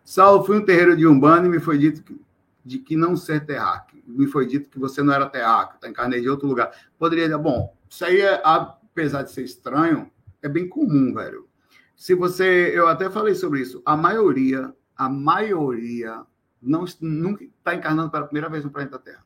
[0.09, 2.19] Saulo, fui um terreiro de Umbanda e me foi dito que,
[2.65, 4.01] de que não ser terráqueo.
[4.07, 6.71] me foi dito que você não era terráqueo, tá encarnei de outro lugar.
[6.97, 10.09] Poderia bom, isso aí, é, apesar de ser estranho,
[10.41, 11.47] é bem comum, velho.
[11.95, 16.23] Se você, eu até falei sobre isso, a maioria, a maioria
[16.59, 19.23] não nunca está encarnando pela primeira vez no planeta Terra.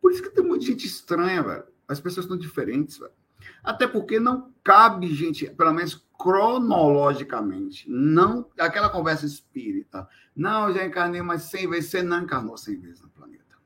[0.00, 1.64] Por isso que tem muita gente estranha, velho.
[1.86, 3.12] As pessoas estão diferentes, velho.
[3.62, 10.08] Até porque não cabe, gente, pelo menos cronologicamente, não aquela conversa espírita.
[10.34, 11.90] Não, eu já encarnei mais 100 vezes.
[11.90, 13.56] Você não encarnou 100 vezes no planeta.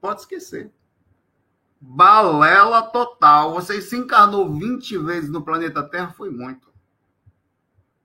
[0.00, 0.72] Pode esquecer.
[1.80, 3.54] Balela total.
[3.54, 6.68] Você se encarnou 20 vezes no planeta Terra, foi muito.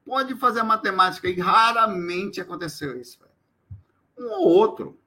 [0.06, 3.20] Pode fazer a matemática e raramente aconteceu isso.
[3.20, 3.32] Velho.
[4.18, 5.00] Um ou outro.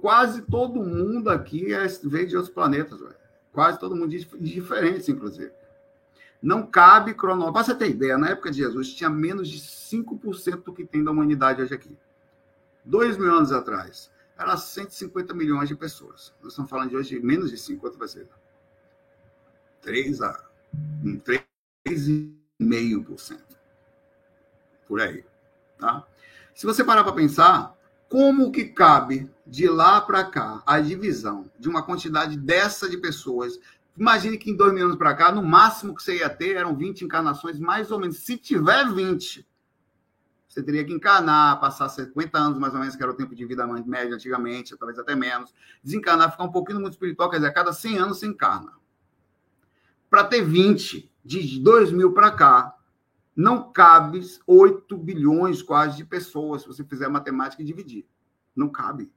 [0.00, 2.98] Quase todo mundo aqui é, veio de outros planetas.
[2.98, 3.27] Velho.
[3.58, 5.50] Quase todo mundo de diferentes, inclusive.
[6.40, 7.54] Não cabe cronológico.
[7.54, 11.02] Para você ter ideia, na época de Jesus tinha menos de 5% do que tem
[11.02, 11.98] da humanidade hoje aqui.
[12.84, 16.32] Dois mil anos atrás, era 150 milhões de pessoas.
[16.40, 18.28] Nós estamos falando de hoje de menos de 5, quanto vai ser?
[19.80, 20.40] 3 a
[21.84, 23.40] 3,5%.
[24.86, 25.24] Por aí.
[25.80, 26.06] Tá?
[26.54, 27.76] Se você parar para pensar,
[28.08, 33.58] como que cabe de lá para cá a divisão de uma quantidade dessa de pessoas
[33.98, 36.76] Imagine que em dois mil anos para cá, no máximo que você ia ter eram
[36.76, 38.18] 20 encarnações, mais ou menos.
[38.18, 39.44] Se tiver 20,
[40.48, 43.44] você teria que encarnar, passar 50 anos mais ou menos, que era o tempo de
[43.44, 45.52] vida médio antigamente, talvez até menos.
[45.82, 48.72] Desencarnar, ficar um pouquinho no mundo espiritual, quer dizer, a cada 100 anos você encarna.
[50.08, 52.77] Para ter 20, de 2 mil para cá,
[53.38, 58.04] não cabe 8 bilhões quase de pessoas, se você fizer matemática e dividir.
[58.54, 59.12] Não cabe.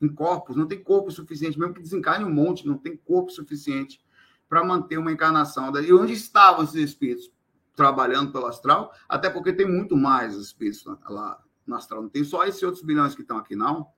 [0.00, 4.02] Em corpos, não tem corpo suficiente, mesmo que desencarne um monte, não tem corpo suficiente
[4.48, 5.70] para manter uma encarnação.
[5.78, 7.30] E onde estavam esses espíritos?
[7.74, 12.00] Trabalhando pelo astral, até porque tem muito mais espíritos lá no astral.
[12.00, 13.88] Não tem só esses outros bilhões que estão aqui, não.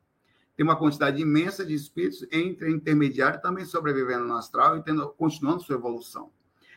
[0.57, 5.63] Tem uma quantidade imensa de espíritos entre intermediário também sobrevivendo no astral e tendo, continuando
[5.63, 6.33] sua evolução.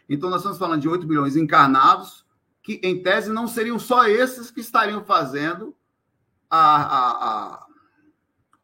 [0.07, 2.29] Então, nós estamos falando de 8 bilhões encarnados,
[2.61, 5.75] que, em tese, não seriam só esses que estariam fazendo
[6.49, 7.67] a, a,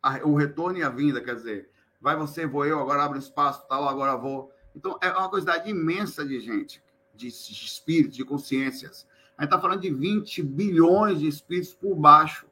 [0.04, 3.66] a, o retorno e a vinda, quer dizer, vai você, vou eu, agora abre espaço,
[3.68, 4.52] tal, agora vou.
[4.76, 6.84] Então, é uma quantidade imensa de gente,
[7.16, 9.08] de, de espíritos, de consciências.
[9.38, 12.48] A gente está falando de 20 bilhões de espíritos por baixo,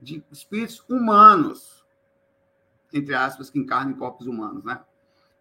[0.00, 1.84] de espíritos humanos,
[2.92, 4.82] entre aspas, que encarnam em corpos humanos, né?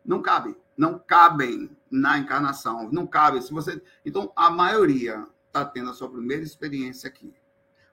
[0.04, 3.42] Não cabe, não cabem na encarnação, não cabe.
[3.42, 7.34] Se você, então a maioria está tendo a sua primeira experiência aqui.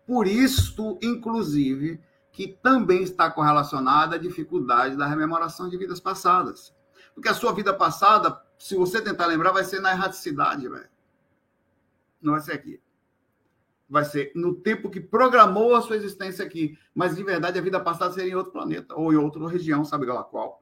[0.07, 2.01] Por isso, inclusive,
[2.33, 6.75] que também está correlacionada à dificuldade da rememoração de vidas passadas.
[7.14, 10.88] Porque a sua vida passada, se você tentar lembrar, vai ser na erraticidade, velho.
[12.21, 12.81] Não vai ser aqui.
[13.88, 16.79] Vai ser no tempo que programou a sua existência aqui.
[16.95, 20.07] Mas, de verdade, a vida passada seria em outro planeta ou em outra região, sabe
[20.07, 20.62] lá qual.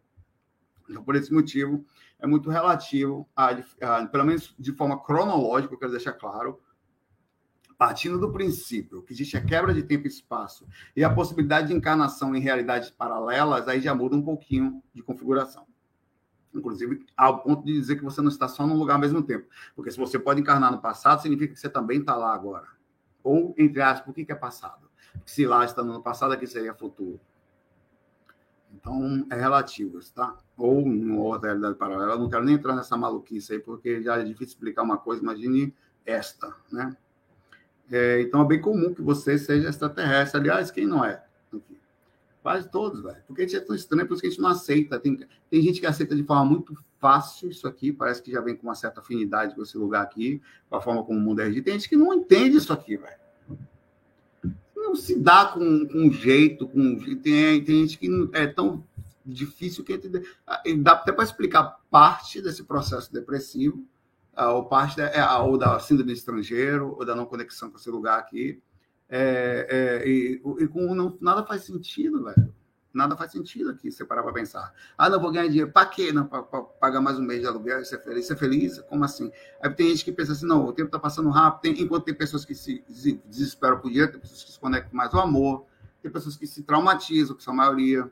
[0.91, 1.85] Então, por esse motivo,
[2.19, 3.51] é muito relativo, a,
[3.81, 6.61] a, pelo menos de forma cronológica, eu quero deixar claro,
[7.79, 11.75] partindo do princípio que existe a quebra de tempo e espaço e a possibilidade de
[11.75, 15.67] encarnação em realidades paralelas, aí já muda um pouquinho de configuração
[16.53, 19.47] inclusive ao ponto de dizer que você não está só num lugar ao mesmo tempo.
[19.75, 22.67] Porque se você pode encarnar no passado, significa que você também está lá agora.
[23.23, 24.91] Ou, entre aspas, o que é passado?
[25.25, 27.21] Se lá está no passado, aqui seria futuro.
[28.75, 30.37] Então, é relativo, tá?
[30.57, 30.87] Ou
[31.19, 32.13] outra realidade paralela.
[32.13, 35.23] Eu não quero nem entrar nessa maluquice aí, porque já é difícil explicar uma coisa,
[35.23, 36.97] imagine esta, né?
[37.91, 40.41] É, então, é bem comum que você seja extraterrestre.
[40.41, 41.23] Aliás, quem não é?
[42.43, 43.23] Quase todos, velho.
[43.27, 44.99] Porque a gente é tão estranho, por isso que a gente não aceita.
[44.99, 45.19] Tem,
[45.51, 48.67] tem gente que aceita de forma muito fácil isso aqui, parece que já vem com
[48.67, 51.65] uma certa afinidade com esse lugar aqui, com a forma como o mundo é regido.
[51.65, 53.19] Tem gente que não entende isso aqui, velho.
[54.81, 58.83] Não se dá com, com jeito, com tem, tem gente que é tão
[59.25, 60.01] difícil que
[60.47, 63.85] ah, dá até para explicar parte desse processo depressivo,
[64.35, 67.91] ah, ou parte da, é, ou da síndrome estrangeiro, ou da não conexão com esse
[67.91, 68.61] lugar aqui
[69.09, 72.55] é, é, e, e, com não, nada faz sentido, velho.
[72.93, 74.75] Nada faz sentido aqui, você parar para pensar.
[74.99, 75.71] Ah, não, vou ganhar dinheiro.
[75.71, 76.13] Para quê?
[76.13, 78.27] Não, para pagar mais um mês de aluguel e ser feliz.
[78.27, 78.81] Ser feliz?
[78.81, 79.31] Como assim?
[79.63, 81.61] Aí tem gente que pensa assim, não, o tempo está passando rápido.
[81.63, 82.85] Tem, enquanto tem pessoas que se
[83.25, 85.67] desesperam por dinheiro, tem pessoas que se conectam mais ao amor,
[86.03, 88.11] tem pessoas que se traumatizam, que são a maioria.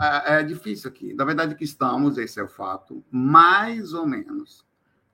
[0.00, 1.12] É, é difícil aqui.
[1.12, 4.64] Na verdade, que estamos, esse é o fato, mais ou menos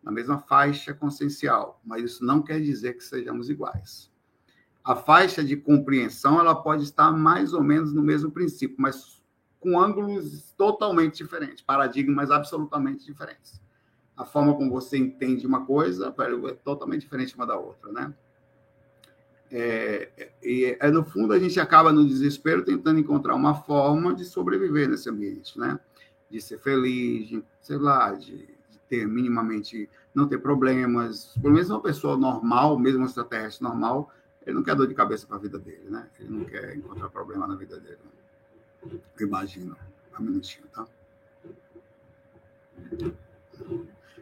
[0.00, 1.80] na mesma faixa consciencial.
[1.84, 4.11] Mas isso não quer dizer que sejamos iguais
[4.84, 9.22] a faixa de compreensão ela pode estar mais ou menos no mesmo princípio, mas
[9.60, 13.60] com ângulos totalmente diferentes, paradigmas absolutamente diferentes.
[14.16, 18.12] A forma como você entende uma coisa é totalmente diferente uma da outra, né?
[19.54, 24.24] É, e é, no fundo a gente acaba no desespero tentando encontrar uma forma de
[24.24, 25.78] sobreviver nesse ambiente, né?
[26.30, 31.36] De ser feliz, de, sei lá, de, de ter minimamente não ter problemas.
[31.40, 34.10] Pelo menos uma pessoa normal, mesmo um extraterrestre normal,
[34.46, 36.08] ele não quer dor de cabeça para a vida dele, né?
[36.18, 37.98] Ele não quer encontrar problema na vida dele.
[38.84, 38.98] Né?
[39.20, 39.76] Imagina.
[40.18, 40.86] Um minutinho, tá?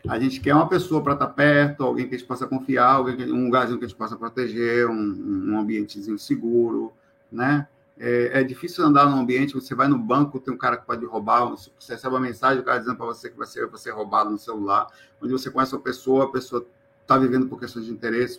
[0.08, 2.94] A gente quer uma pessoa para estar tá perto, alguém que a gente possa confiar,
[2.94, 6.92] alguém, um lugarzinho que a gente possa proteger, um, um ambientezinho seguro,
[7.30, 7.66] né?
[7.98, 11.04] É, é, difícil andar num ambiente, você vai no banco, tem um cara que pode
[11.04, 13.90] roubar, você recebe uma mensagem, o cara dizendo para você que vai ser, vai ser
[13.90, 14.86] roubado no celular,
[15.20, 16.66] onde você conhece uma pessoa, a pessoa
[17.10, 18.38] está vivendo por questões de interesse,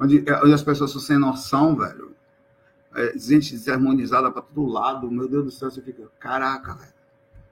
[0.00, 2.16] onde, é, onde as pessoas são sem noção, velho.
[2.94, 6.94] É, gente desarmonizada para todo lado, meu Deus do céu, você fica, caraca, velho.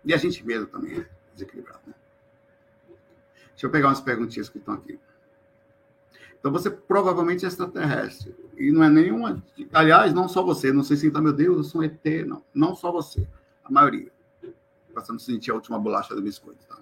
[0.02, 1.94] E a gente mesmo também é desequilibrado, né?
[3.50, 4.98] Deixa eu pegar umas perguntinhas que estão aqui.
[6.40, 8.34] Então você provavelmente é extraterrestre.
[8.56, 9.42] E não é nenhuma.
[9.72, 10.72] Aliás, não só você.
[10.72, 12.04] Não sei se está, meu Deus, eu sou um ET.
[12.26, 12.42] Não.
[12.52, 13.26] Não só você.
[13.64, 14.10] A maioria.
[14.94, 16.66] Passando a sentir a última bolacha do biscoito.
[16.66, 16.78] Tá?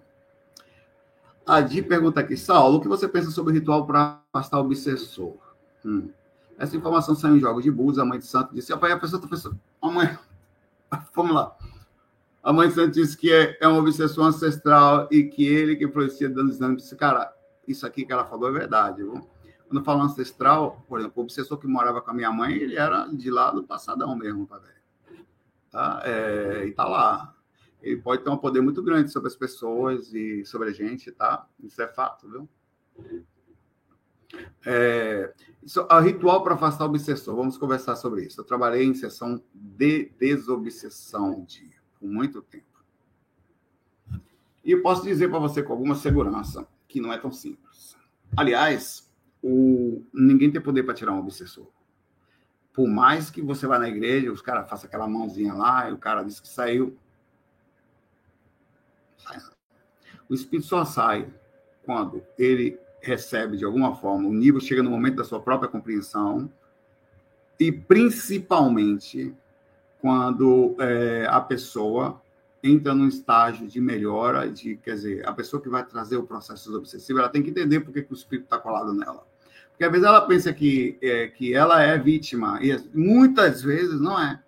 [1.46, 4.64] A Di pergunta aqui, Saulo, o que você pensa sobre o ritual para afastar o
[4.64, 5.36] obsessor?
[5.84, 6.08] Hum.
[6.58, 9.28] Essa informação saiu em jogos de Búzios, a mãe de santo disse, a pessoa está
[9.28, 10.16] pensando, a mãe,
[11.14, 11.56] vamos lá.
[12.42, 15.84] A mãe de santo disse que é, é uma obsessão ancestral e que ele que
[15.84, 17.32] influencia dando exame, disse, cara,
[17.66, 19.26] isso aqui que ela falou é verdade, viu?
[19.68, 23.06] Quando falo ancestral, por exemplo, o obsessor que morava com a minha mãe, ele era
[23.06, 24.60] de lá do passadão mesmo, tá?
[25.70, 26.02] Tá?
[26.04, 27.34] É, e tá lá.
[27.82, 31.46] Ele pode ter um poder muito grande sobre as pessoas e sobre a gente, tá?
[31.62, 32.48] Isso é fato, viu?
[34.64, 38.40] É, isso, a ritual para afastar o obsessor, vamos conversar sobre isso.
[38.40, 42.64] Eu trabalhei em sessão de desobsessão de, por muito tempo.
[44.64, 47.96] E eu posso dizer para você com alguma segurança que não é tão simples.
[48.36, 49.10] Aliás,
[49.42, 51.66] o, ninguém tem poder para tirar um obsessor.
[52.72, 55.98] Por mais que você vá na igreja, os caras façam aquela mãozinha lá, e o
[55.98, 56.96] cara diz que saiu.
[60.28, 61.28] O espírito só sai
[61.84, 66.50] quando ele recebe de alguma forma, o nível chega no momento da sua própria compreensão,
[67.58, 69.34] e principalmente
[70.00, 72.20] quando é, a pessoa
[72.62, 76.76] entra num estágio de melhora, de, quer dizer, a pessoa que vai trazer o processo
[76.76, 79.26] obsessivo, ela tem que entender por que, que o espírito está colado nela.
[79.70, 84.20] Porque às vezes ela pensa que, é, que ela é vítima, e muitas vezes não
[84.20, 84.40] é.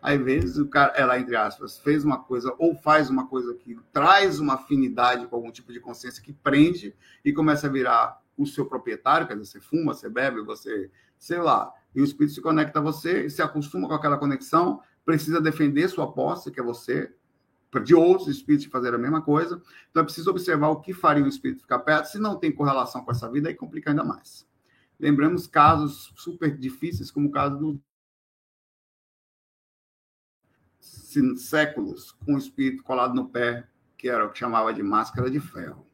[0.00, 3.76] Às vezes o cara, ela, entre aspas, fez uma coisa ou faz uma coisa que
[3.92, 8.46] traz uma afinidade com algum tipo de consciência que prende e começa a virar o
[8.46, 12.40] seu proprietário, quer dizer, você fuma, você bebe, você, sei lá, e o espírito se
[12.40, 17.12] conecta a você se acostuma com aquela conexão, precisa defender sua posse, que é você,
[17.84, 19.60] de outros espíritos fazer a mesma coisa.
[19.90, 22.06] Então é preciso observar o que faria o espírito ficar perto.
[22.06, 24.46] Se não tem correlação com essa vida, aí complica ainda mais.
[24.98, 27.80] Lembramos casos super difíceis, como o caso do
[30.80, 35.40] séculos com o espírito colado no pé, que era o que chamava de máscara de
[35.40, 35.86] ferro.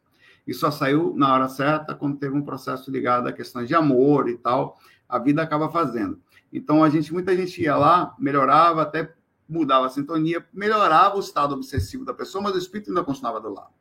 [0.47, 4.29] E só saiu na hora certa quando teve um processo ligado a questões de amor
[4.29, 4.79] e tal.
[5.09, 6.21] A vida acaba fazendo.
[6.53, 9.15] Então a gente, muita gente ia lá, melhorava, até
[9.49, 13.53] mudava a sintonia, melhorava o estado obsessivo da pessoa, mas o espírito ainda continuava do
[13.53, 13.73] lado.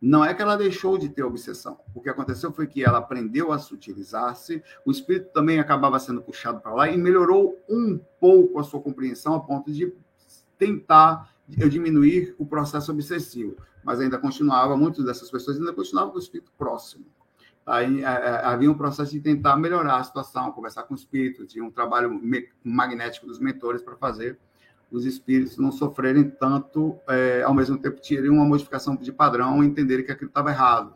[0.00, 1.78] Não é que ela deixou de ter obsessão.
[1.94, 6.60] O que aconteceu foi que ela aprendeu a sutilizar-se, o espírito também acabava sendo puxado
[6.60, 9.92] para lá e melhorou um pouco a sua compreensão a ponto de
[10.60, 13.56] tentar diminuir o processo obsessivo.
[13.82, 17.04] Mas ainda continuava, muitas dessas pessoas ainda continuavam com o espírito próximo.
[17.66, 21.70] Aí havia um processo de tentar melhorar a situação, conversar com o espírito, tinha um
[21.70, 22.20] trabalho
[22.62, 24.38] magnético dos mentores para fazer
[24.90, 29.66] os espíritos não sofrerem tanto, é, ao mesmo tempo terem uma modificação de padrão e
[29.66, 30.94] entenderem que aquilo estava errado.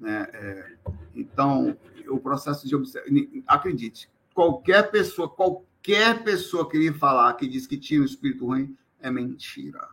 [0.00, 0.26] Né?
[0.32, 0.72] É,
[1.14, 1.76] então,
[2.08, 3.44] o processo de.
[3.46, 8.74] Acredite, qualquer pessoa, qualquer pessoa que lhe falar que diz que tinha um espírito ruim,
[9.00, 9.88] é mentira.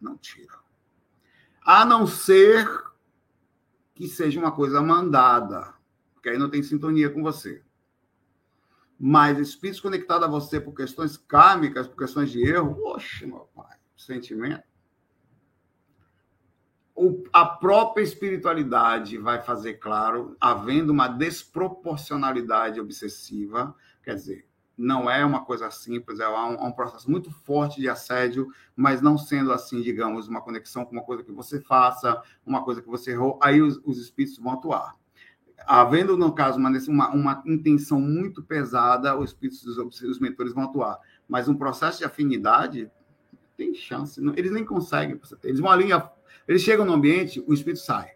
[0.00, 0.58] Não tira.
[1.64, 2.66] A não ser
[3.94, 5.74] que seja uma coisa mandada,
[6.12, 7.62] porque aí não tem sintonia com você
[8.98, 13.76] mas espíritos conectados a você por questões kármicas, por questões de erro, oxe, meu pai,
[13.96, 14.62] sentimento.
[16.94, 25.24] O, a própria espiritualidade vai fazer claro, havendo uma desproporcionalidade obsessiva, quer dizer, não é
[25.24, 29.52] uma coisa simples, é um, é um, processo muito forte de assédio, mas não sendo
[29.52, 33.38] assim, digamos, uma conexão com uma coisa que você faça, uma coisa que você errou,
[33.42, 34.96] aí os, os espíritos vão atuar
[35.66, 40.64] havendo, no caso, uma, uma, uma intenção muito pesada, os espíritos dos os mentores vão
[40.64, 40.98] atuar.
[41.28, 42.90] Mas um processo de afinidade
[43.56, 44.20] tem chance.
[44.20, 45.20] Não, eles nem conseguem.
[45.42, 45.88] Eles vão ali,
[46.46, 48.12] eles chegam no ambiente, o espírito sai.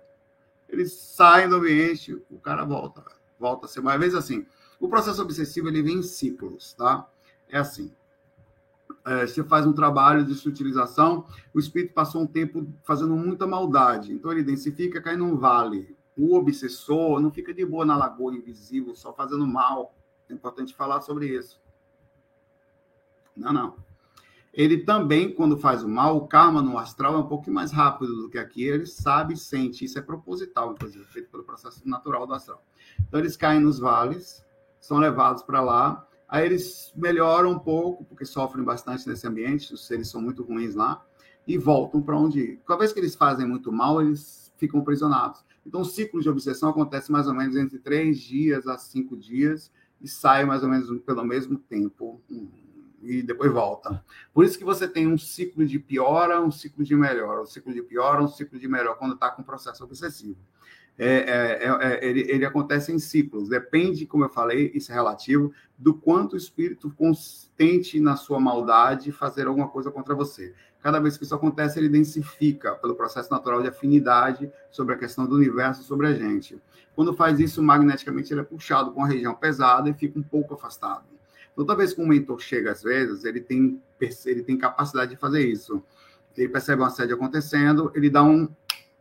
[0.68, 3.02] Eles saem do ambiente, o cara volta.
[3.38, 3.80] Volta a ser.
[3.80, 4.46] Mas às vezes assim,
[4.80, 7.08] O processo obsessivo ele vem em ciclos, tá?
[7.48, 7.92] É assim.
[9.04, 11.24] É, você faz um trabalho de utilização,
[11.54, 15.96] o espírito passou um tempo fazendo muita maldade, então ele densifica, cai num vale.
[16.16, 19.94] O obsessor não fica de boa na lagoa invisível, só fazendo mal.
[20.28, 21.60] É importante falar sobre isso.
[23.36, 23.76] Não, não.
[24.52, 28.22] Ele também, quando faz o mal, o karma no astral é um pouquinho mais rápido
[28.22, 28.64] do que aqui.
[28.64, 29.84] Ele sabe e sente.
[29.84, 32.64] Isso é proposital, inclusive, feito pelo processo natural do astral.
[32.98, 34.44] Então, eles caem nos vales,
[34.80, 36.06] são levados para lá.
[36.28, 40.74] Aí eles melhoram um pouco, porque sofrem bastante nesse ambiente, os seres são muito ruins
[40.74, 41.02] lá,
[41.46, 42.58] e voltam para onde.
[42.66, 45.42] Cada vez que eles fazem muito mal, eles ficam prisionados.
[45.66, 49.70] Então, o ciclo de obsessão acontece mais ou menos entre três dias a cinco dias,
[50.00, 52.20] e sai mais ou menos pelo mesmo tempo
[53.02, 54.04] e depois volta.
[54.32, 57.72] Por isso que você tem um ciclo de piora, um ciclo de melhora, um ciclo
[57.72, 60.38] de piora, um ciclo de melhor quando está com processo obsessivo.
[60.98, 64.94] É, é, é, é, ele, ele, acontece em ciclos, depende, como eu falei, isso é
[64.96, 70.52] relativo, do quanto o espírito consistente na sua maldade fazer alguma coisa contra você.
[70.82, 75.24] Cada vez que isso acontece, ele densifica pelo processo natural de afinidade sobre a questão
[75.24, 76.60] do universo, sobre a gente.
[76.96, 80.54] Quando faz isso, magneticamente ele é puxado com a região pesada e fica um pouco
[80.54, 81.04] afastado.
[81.54, 83.80] Toda vez que um mentor chega, às vezes, ele tem,
[84.26, 85.82] ele tem capacidade de fazer isso.
[86.36, 88.48] Ele percebe um assédio acontecendo, ele dá um,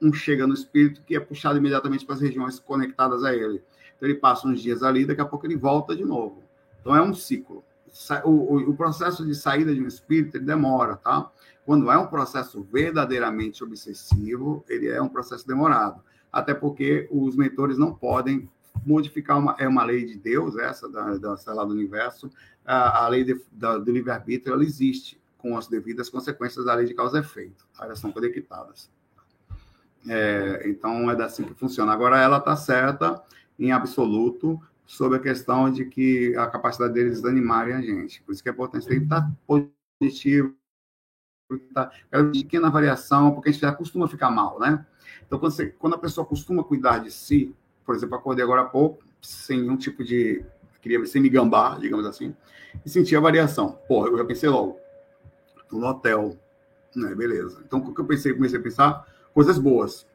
[0.01, 3.63] um chega no espírito que é puxado imediatamente para as regiões conectadas a ele.
[3.95, 6.43] Então, ele passa uns dias ali, daqui a pouco ele volta de novo.
[6.81, 7.63] Então, é um ciclo.
[8.23, 11.31] O, o, o processo de saída de um espírito demora, tá?
[11.65, 16.01] Quando é um processo verdadeiramente obsessivo, ele é um processo demorado.
[16.31, 18.49] Até porque os mentores não podem
[18.85, 22.29] modificar uma, é uma lei de Deus, essa da, da sei lá, do universo,
[22.65, 26.85] a, a lei de, da, do livre-arbítrio, ela existe com as devidas consequências da lei
[26.85, 27.85] de causa e efeito, tá?
[27.85, 28.89] elas são conectadas.
[30.07, 31.91] É, então, é assim que funciona.
[31.91, 33.21] Agora, ela está certa,
[33.59, 38.21] em absoluto, sobre a questão de que a capacidade deles desanimarem a gente.
[38.23, 40.55] Por isso que é importante ter estar positivo,
[41.73, 44.85] tá, é uma pequena variação, porque a gente já costuma ficar mal, né?
[45.25, 47.53] Então, quando, você, quando a pessoa costuma cuidar de si,
[47.85, 50.43] por exemplo, acordei agora há pouco, sem nenhum tipo de.
[50.81, 52.33] Queria sem me gambar, digamos assim,
[52.85, 53.77] e senti a variação.
[53.87, 54.79] Porra, eu já pensei logo.
[55.61, 56.37] Estou no hotel.
[56.95, 57.61] Né, beleza.
[57.65, 58.33] Então, o que eu pensei?
[58.33, 59.05] Comecei a pensar
[59.37, 60.07] coisas boas.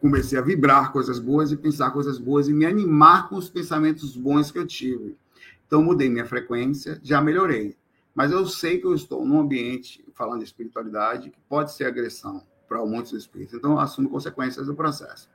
[0.00, 4.16] Comecei a vibrar coisas boas e pensar coisas boas e me animar com os pensamentos
[4.16, 5.18] bons que eu tive.
[5.66, 7.76] Então, mudei minha frequência, já melhorei.
[8.14, 12.42] Mas eu sei que eu estou num ambiente, falando de espiritualidade, que pode ser agressão
[12.66, 13.54] para muitos espíritos.
[13.54, 15.28] Então, eu assumo consequências do processo.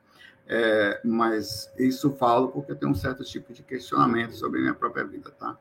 [0.44, 4.74] É, mas isso falo porque eu tenho um certo tipo de questionamento sobre a minha
[4.74, 5.56] própria vida, tá?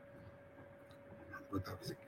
[1.51, 2.04] Vou botar isso aqui.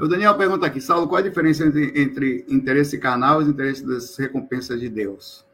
[0.00, 3.82] O Daniel pergunta aqui, Saulo, qual a diferença entre, entre interesse carnal e os interesses
[3.82, 5.44] das recompensas de Deus?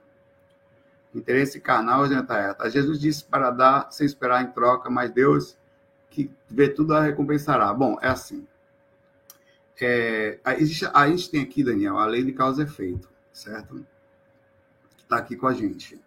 [1.15, 5.57] Interesse carnal e tá, Jesus disse para dar sem esperar em troca, mas Deus
[6.11, 7.73] que vê tudo a recompensará.
[7.73, 8.47] Bom, é assim.
[9.81, 13.85] É, a, existe, a gente tem aqui, Daniel, a lei de causa e efeito, certo?
[15.13, 16.01] está aqui com a gente.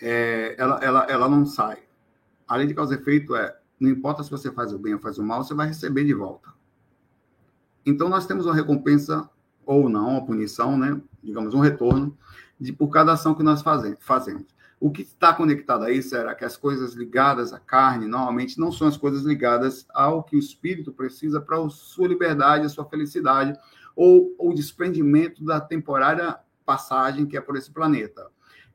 [0.00, 1.78] É, ela, ela, ela não sai.
[2.48, 5.00] A lei de causa e efeito é: não importa se você faz o bem ou
[5.00, 6.55] faz o mal, você vai receber de volta.
[7.86, 9.30] Então, nós temos uma recompensa
[9.64, 11.00] ou não, uma punição, né?
[11.22, 12.16] digamos, um retorno
[12.58, 14.54] de, por cada ação que nós fazemos.
[14.78, 18.70] O que está conectado a isso era que as coisas ligadas à carne, normalmente, não
[18.70, 22.84] são as coisas ligadas ao que o espírito precisa para a sua liberdade, a sua
[22.84, 23.58] felicidade,
[23.94, 28.26] ou o desprendimento da temporária passagem que é por esse planeta.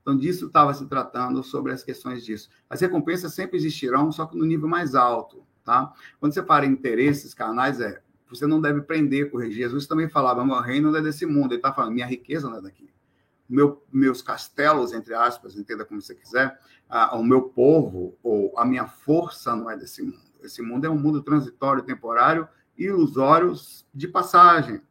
[0.02, 2.50] Então, disso estava se tratando sobre as questões disso.
[2.68, 5.94] As recompensas sempre existirão, só que no nível mais alto, tá?
[6.20, 8.02] Quando você em interesses carnais, é,
[8.32, 9.64] você não deve prender, corrigir.
[9.64, 11.52] Jesus também falava, meu reino não é desse mundo.
[11.52, 12.90] Ele está falando, minha riqueza não é daqui.
[13.48, 16.58] Meu, meus castelos, entre aspas, entenda como você quiser,
[17.12, 20.32] o meu povo ou a minha força não é desse mundo.
[20.42, 23.54] Esse mundo é um mundo transitório, temporário, ilusório
[23.94, 24.82] de passagem.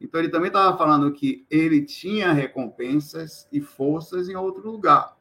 [0.00, 5.16] Então, ele também estava falando que ele tinha recompensas e forças em outro lugar,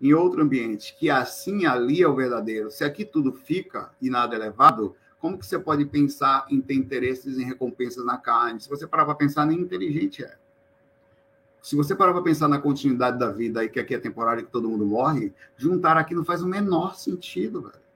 [0.00, 2.70] em outro ambiente, que assim ali é o verdadeiro.
[2.70, 6.74] Se aqui tudo fica e nada é levado, como que você pode pensar em ter
[6.74, 8.60] interesses em recompensas na carne?
[8.60, 10.36] Se você parar para pensar, nem inteligente é.
[11.60, 14.44] Se você parar para pensar na continuidade da vida e que aqui é temporário e
[14.44, 17.87] que todo mundo morre, juntar aqui não faz o menor sentido, velho.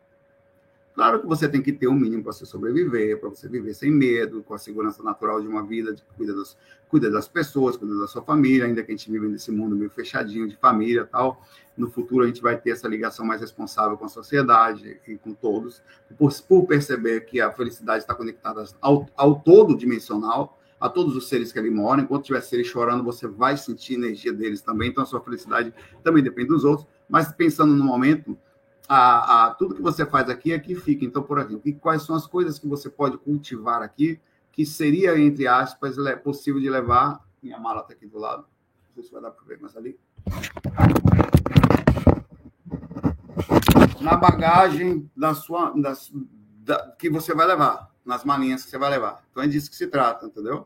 [0.94, 3.90] Claro que você tem que ter um mínimo para você sobreviver, para você viver sem
[3.90, 6.56] medo, com a segurança natural de uma vida, de cuida das,
[6.88, 9.88] cuida das pessoas, cuida da sua família, ainda que a gente vive nesse mundo meio
[9.88, 11.42] fechadinho de família tal.
[11.74, 15.32] No futuro a gente vai ter essa ligação mais responsável com a sociedade e com
[15.32, 15.82] todos,
[16.18, 21.26] por, por perceber que a felicidade está conectada ao, ao todo dimensional, a todos os
[21.26, 22.02] seres que ali moram.
[22.02, 25.72] Enquanto tiver seres chorando, você vai sentir a energia deles também, então a sua felicidade
[26.04, 26.86] também depende dos outros.
[27.08, 28.36] Mas pensando no momento
[28.88, 31.04] a, a, tudo que você faz aqui, aqui fica.
[31.04, 34.20] Então, por exemplo, e quais são as coisas que você pode cultivar aqui,
[34.50, 37.24] que seria, entre aspas, possível de levar.
[37.42, 38.46] Minha mala está aqui do lado.
[38.88, 39.98] Não sei se vai dar para ver mais ali.
[44.00, 45.72] Na bagagem da sua,
[46.62, 49.24] da, que você vai levar, nas malinhas que você vai levar.
[49.30, 50.64] Então é disso que se trata, entendeu?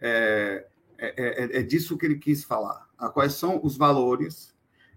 [0.00, 0.66] É,
[0.98, 2.86] é, é, é disso que ele quis falar.
[2.98, 4.53] Ah, quais são os valores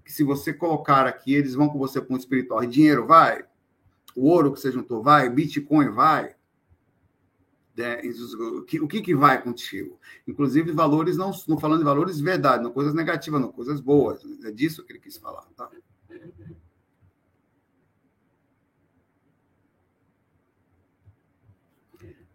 [0.08, 2.66] que, se você colocar aqui, eles vão com você para um espiritual.
[2.66, 3.44] Dinheiro vai,
[4.16, 6.36] o ouro que você juntou vai, Bitcoin vai.
[7.76, 8.02] Né?
[8.56, 10.00] O que, que, vai contigo?
[10.26, 14.24] Inclusive, valores, não, não falando de valores de verdade, não coisas negativas, não, coisas boas.
[14.46, 15.46] É disso que ele quis falar.
[15.56, 15.70] Tá?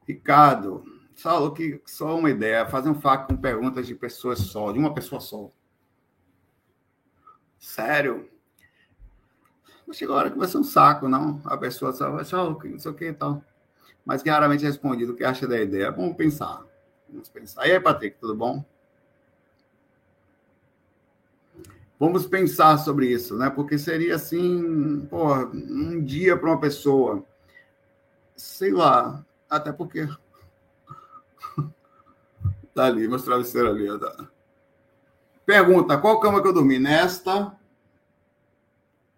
[0.07, 4.79] Ricardo, falou que só uma ideia, fazer um faco com perguntas de pessoas só, de
[4.79, 5.51] uma pessoa só.
[7.63, 8.29] Sério?
[9.87, 11.41] Não chegou a hora que vai ser um saco, não.
[11.45, 13.43] A pessoa só vai só, não sei o que e tal.
[14.05, 15.93] Mas raramente é respondido o que acha da ideia.
[15.93, 16.67] Vamos pensar.
[17.09, 17.65] Vamos pensar.
[17.69, 18.65] E aí, Patrick, tudo bom?
[22.01, 23.49] Vamos pensar sobre isso, né?
[23.49, 27.25] Porque seria assim, porra, um dia para uma pessoa,
[28.35, 30.09] sei lá, até porque
[32.75, 34.01] Tá ali, meus travesseiros ali.
[34.01, 34.32] Tá.
[35.45, 36.79] Pergunta: qual cama que eu dormi?
[36.79, 37.57] Nesta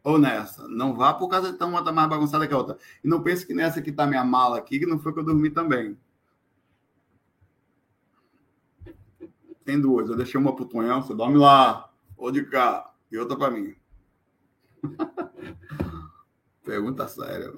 [0.03, 0.66] ou nessa?
[0.68, 2.79] Não vá por causa de uma tá mais bagunçada que a outra.
[3.03, 5.25] E não pense que nessa que tá minha mala aqui, que não foi que eu
[5.25, 5.97] dormi também.
[9.64, 10.09] Tem duas.
[10.09, 13.75] Eu deixei uma pro Tonhão, você dorme lá, ou de cá, e outra para mim.
[16.64, 17.53] Pergunta séria.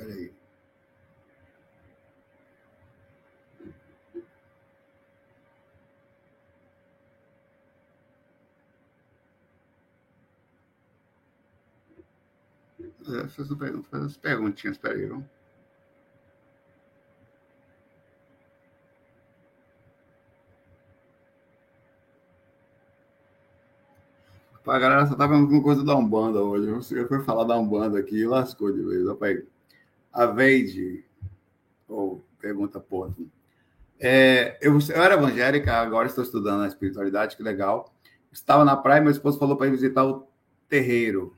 [0.00, 0.32] Peraí.
[13.08, 13.48] É, faz,
[13.90, 15.26] faz as perguntinhas, peraí, vamos.
[24.66, 26.70] A galera só tava com coisa da Umbanda hoje.
[26.70, 29.06] Você foi falar da Umbanda aqui e lascou de vez.
[29.08, 29.59] Rapaz.
[30.12, 31.04] A Veide,
[31.88, 33.28] ou pergunta Porto.
[33.98, 37.94] É, eu, eu, era evangélica, agora estou estudando a espiritualidade, que legal.
[38.32, 40.26] Estava na praia, meu esposo falou para ir visitar o
[40.68, 41.36] terreiro.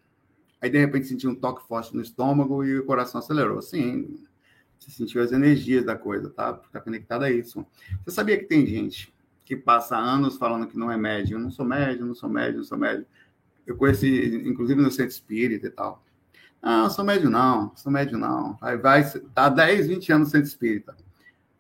[0.61, 3.61] Aí, de repente, senti um toque forte no estômago e o coração acelerou.
[3.61, 4.17] Sim,
[4.79, 6.61] você sentiu as energias da coisa, tá?
[6.65, 7.67] Está conectado a isso.
[8.05, 9.13] Você sabia que tem gente
[9.45, 11.39] que passa anos falando que não é médium?
[11.39, 13.05] Eu não sou médium, não sou médium, não sou médium.
[13.67, 16.05] Eu conheci, inclusive, no centro espírita e tal.
[16.63, 18.57] Não, sou médio não, sou médio não.
[18.61, 19.03] Aí vai,
[19.35, 20.97] tá 10, 20 anos no centro espírita.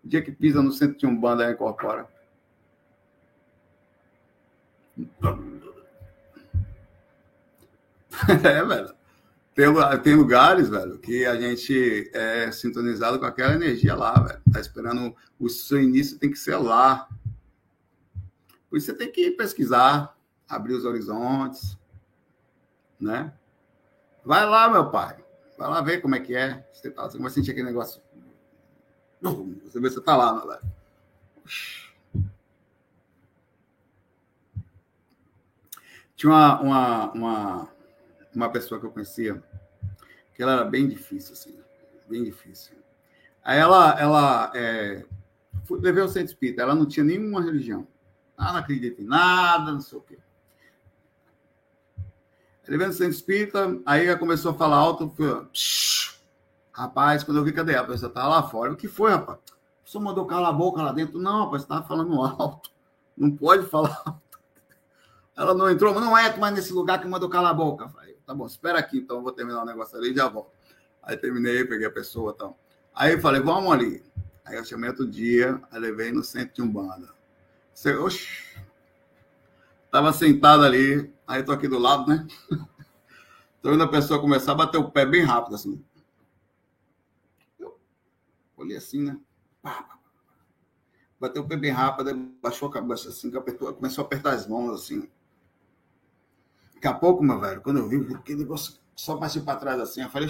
[0.04, 2.06] O dia que pisa no centro de um bando, aí incorpora.
[8.44, 8.94] É, velho.
[9.54, 9.66] Tem,
[10.02, 14.40] tem lugares, velho, que a gente é sintonizado com aquela energia lá, velho.
[14.52, 17.08] Tá esperando o seu início tem que ser lá.
[18.70, 20.16] Por isso você tem que pesquisar,
[20.48, 21.76] abrir os horizontes,
[23.00, 23.32] né?
[24.24, 25.16] Vai lá, meu pai.
[25.58, 26.66] Vai lá ver como é que é.
[26.72, 28.00] Você, tá, você vai sentir aquele negócio.
[29.20, 30.62] Você vê você tá lá, meu velho.
[36.16, 37.68] Tinha uma, uma, uma,
[38.34, 39.42] uma pessoa que eu conhecia
[40.34, 41.58] que ela era bem difícil, assim.
[42.08, 42.76] Bem difícil.
[43.44, 45.04] Aí ela, ela é,
[45.70, 46.62] levei ao centro espírita.
[46.62, 47.86] Ela não tinha nenhuma religião.
[48.38, 50.18] Ela não acredita em nada, não sei o quê.
[52.66, 55.12] Ele veio no centro espírita, aí ela começou a falar alto.
[56.72, 58.12] Rapaz, quando eu vi, cadê a pessoa?
[58.12, 58.72] Tá lá fora.
[58.72, 59.38] O que foi, rapaz?
[59.84, 61.18] Pessoa mandou calar a boca lá dentro.
[61.18, 62.70] Não, rapaz, você tava falando alto.
[63.16, 64.22] Não pode falar alto.
[65.36, 67.88] Ela não entrou, não é mais nesse lugar que mandou calar a boca.
[67.88, 70.50] Falei, tá bom, espera aqui, então eu vou terminar o negócio ali e já volto.
[71.02, 72.58] Aí terminei, peguei a pessoa e tal.
[72.94, 74.04] Aí eu falei, vamos ali.
[74.44, 77.08] Aí eu chamei outro dia, aí levei no centro de Umbanda.
[77.72, 78.28] Você, oxi,
[79.90, 82.26] tava sentado ali, Aí eu tô aqui do lado, né?
[83.62, 85.82] Tô vendo a pessoa começar a bater o pé bem rápido, assim.
[87.58, 87.80] Eu
[88.54, 89.18] olhei assim, né?
[91.18, 95.08] Bateu o pé bem rápido, baixou a cabeça assim, começou a apertar as mãos, assim.
[96.74, 100.02] Daqui a pouco, meu velho, quando eu vi aquele negócio só passei para trás assim,
[100.02, 100.28] eu falei,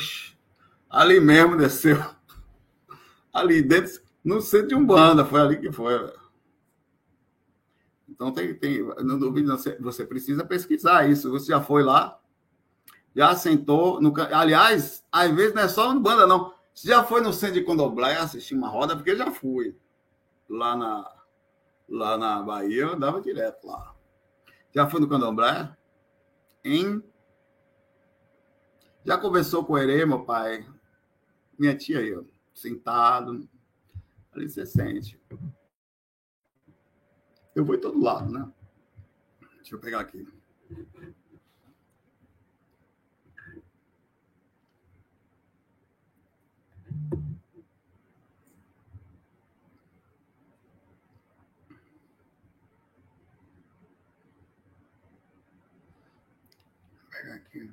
[0.89, 1.97] ali mesmo desceu.
[3.33, 6.22] Ali dentro, no centro de um banda, foi ali que foi, velho.
[8.23, 11.31] Então, tem, tem, não duvido, você, precisa pesquisar isso.
[11.31, 12.21] Você já foi lá,
[13.15, 14.01] já sentou.
[14.01, 16.55] No, aliás, às vezes não é só no banda, não.
[16.73, 18.95] Você já foi no centro de Condoblé assistir uma roda?
[18.95, 19.77] Porque eu já fui.
[20.49, 21.13] Lá na,
[21.89, 23.95] lá na Bahia, eu andava direto lá.
[24.75, 25.77] Já foi no Candomblé?
[26.65, 27.03] Hein?
[29.05, 30.65] Já conversou com o Herê, meu pai?
[31.59, 32.17] Minha tia aí,
[32.55, 33.49] sentado.
[34.33, 35.21] Ali você sente.
[37.55, 38.51] Eu vou em todo lado, né?
[39.57, 40.27] Deixa eu pegar aqui.
[57.11, 57.71] pegar aqui.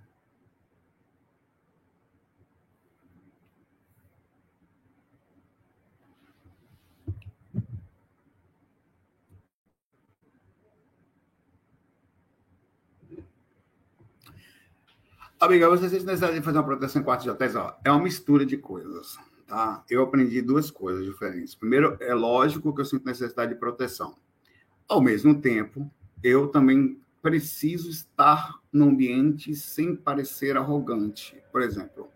[15.42, 17.56] Amiga, você sente necessidade de fazer uma proteção em quarto de hotéis?
[17.56, 19.18] Ó, é uma mistura de coisas,
[19.48, 19.86] tá?
[19.90, 21.56] Eu aprendi duas coisas diferentes.
[21.56, 24.18] Primeiro, é lógico que eu sinto necessidade de proteção.
[24.86, 25.90] Ao mesmo tempo,
[26.22, 31.42] eu também preciso estar no ambiente sem parecer arrogante.
[31.54, 32.10] Por exemplo,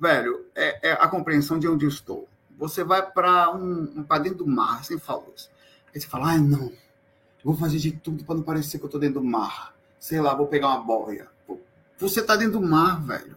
[0.00, 2.28] velho, é, é a compreensão de onde eu estou.
[2.58, 5.32] Você vai para um, para dentro do mar, você falou.
[5.94, 6.72] Aí você fala, ah, não,
[7.44, 9.76] vou fazer de tudo para não parecer que eu estou dentro do mar.
[10.00, 11.32] Sei lá, vou pegar uma boia.
[11.98, 13.36] Você está dentro do mar, velho.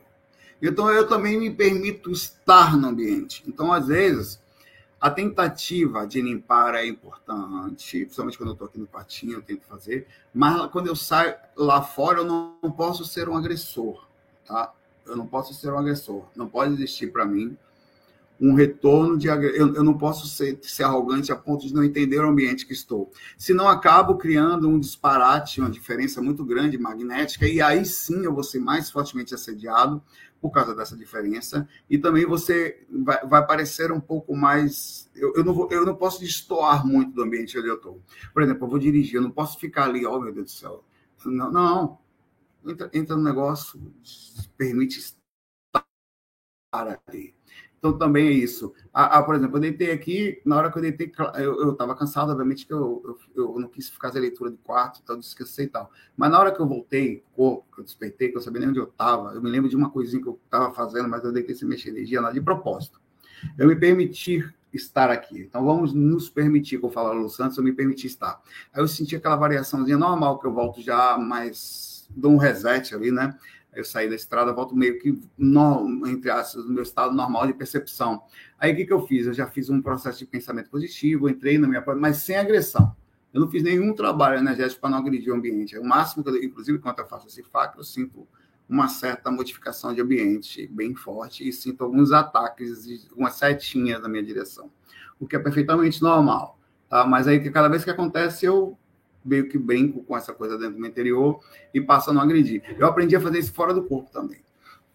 [0.62, 3.44] Então eu também me permito estar no ambiente.
[3.48, 4.42] Então, às vezes,
[5.00, 9.62] a tentativa de limpar é importante, principalmente quando eu estou aqui no quartinho, eu tento
[9.68, 14.08] fazer, mas quando eu saio lá fora, eu não posso ser um agressor,
[14.46, 14.74] tá?
[15.06, 16.26] Eu não posso ser um agressor.
[16.36, 17.58] Não pode existir para mim
[18.40, 22.20] um retorno de eu, eu não posso ser, ser arrogante a ponto de não entender
[22.20, 23.12] o ambiente que estou.
[23.38, 28.44] Senão acabo criando um disparate, uma diferença muito grande magnética, e aí sim eu vou
[28.44, 30.02] ser mais fortemente assediado
[30.40, 35.10] por causa dessa diferença, e também você vai, vai parecer um pouco mais.
[35.16, 38.02] Eu, eu, não vou, eu não posso destoar muito do ambiente onde eu estou.
[38.34, 40.84] Por exemplo, eu vou dirigir, eu não posso ficar ali, oh meu Deus do céu.
[41.26, 42.00] Não, não.
[42.64, 43.82] Entra, entra no negócio,
[44.58, 45.84] permite estar
[47.08, 47.37] ali
[47.78, 48.74] então também é isso.
[48.94, 52.32] Ah, ah, por exemplo, eu deitei aqui, na hora que eu deitei, eu estava cansado,
[52.32, 55.92] obviamente que eu, eu, eu, não quis fazer leitura de quarto, então descansei e tal.
[56.16, 58.80] Mas na hora que eu voltei, corpo, que eu despertei, que eu sabia nem onde
[58.80, 61.56] eu estava, eu me lembro de uma coisinha que eu estava fazendo, mas eu deitei
[61.56, 63.00] sem mexer energia lá de propósito.
[63.58, 65.42] Eu me permitir estar aqui.
[65.42, 68.42] Então vamos nos permitir, como fala o Santos, eu me permitir estar.
[68.74, 73.12] Aí eu senti aquela variaçãozinha normal que eu volto já mais dou um reset ali,
[73.12, 73.38] né?
[73.80, 77.54] Eu saí da estrada, volto meio que, no, entre aspas, no meu estado normal de
[77.54, 78.22] percepção.
[78.58, 79.28] Aí o que, que eu fiz?
[79.28, 82.96] Eu já fiz um processo de pensamento positivo, entrei na minha mas sem agressão.
[83.34, 85.78] Eu não fiz nenhum trabalho energético para não agredir o ambiente.
[85.78, 88.28] O máximo que eu, inclusive, quando eu faço esse fac, eu sinto
[88.68, 94.24] uma certa modificação de ambiente bem forte e sinto alguns ataques, umas setinhas na minha
[94.24, 94.70] direção,
[95.20, 96.60] o que é perfeitamente normal.
[96.90, 97.06] Tá?
[97.06, 98.78] Mas aí, cada vez que acontece, eu
[99.28, 101.40] meio que brinco com essa coisa dentro do meu interior
[101.74, 102.64] e passo a não agredir.
[102.78, 104.42] Eu aprendi a fazer isso fora do corpo também.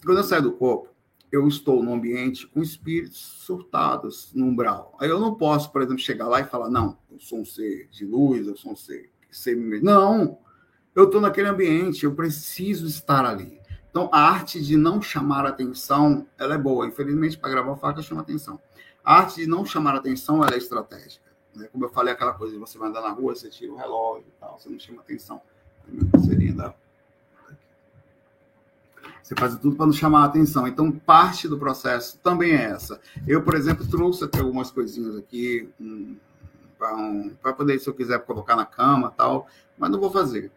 [0.04, 0.88] Quando eu saio do corpo,
[1.30, 4.96] eu estou num ambiente com espíritos surtados no umbral.
[5.00, 7.88] Aí eu não posso, por exemplo, chegar lá e falar, não, eu sou um ser
[7.90, 10.38] de luz, eu sou um ser sei Não,
[10.94, 13.58] eu estou naquele ambiente, eu preciso estar ali.
[13.90, 16.86] Então, a arte de não chamar atenção, ela é boa.
[16.86, 18.60] Infelizmente, para gravar faca, chama atenção.
[19.04, 21.21] A arte de não chamar atenção, ela é estratégica.
[21.54, 21.68] Né?
[21.70, 24.24] Como eu falei, aquela coisa de você vai andar na rua, você tira o relógio
[24.26, 25.40] e tal, você não chama atenção.
[26.54, 26.74] da...
[29.22, 30.66] Você faz tudo para não chamar a atenção.
[30.66, 33.00] Então, parte do processo também é essa.
[33.26, 36.16] Eu, por exemplo, trouxe até algumas coisinhas aqui um,
[36.78, 39.46] para um, poder, se eu quiser, colocar na cama tal,
[39.78, 40.50] mas não vou fazer.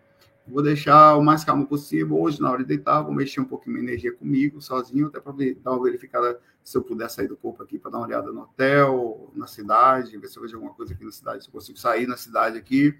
[0.48, 2.20] Vou deixar o mais calmo possível.
[2.20, 5.34] Hoje, na hora de deitar, vou mexer um pouquinho minha energia comigo, sozinho, até para
[5.64, 8.42] dar uma verificada se eu puder sair do corpo aqui para dar uma olhada no
[8.42, 11.78] hotel, na cidade, ver se eu vejo alguma coisa aqui na cidade, se eu consigo
[11.78, 13.00] sair na cidade aqui,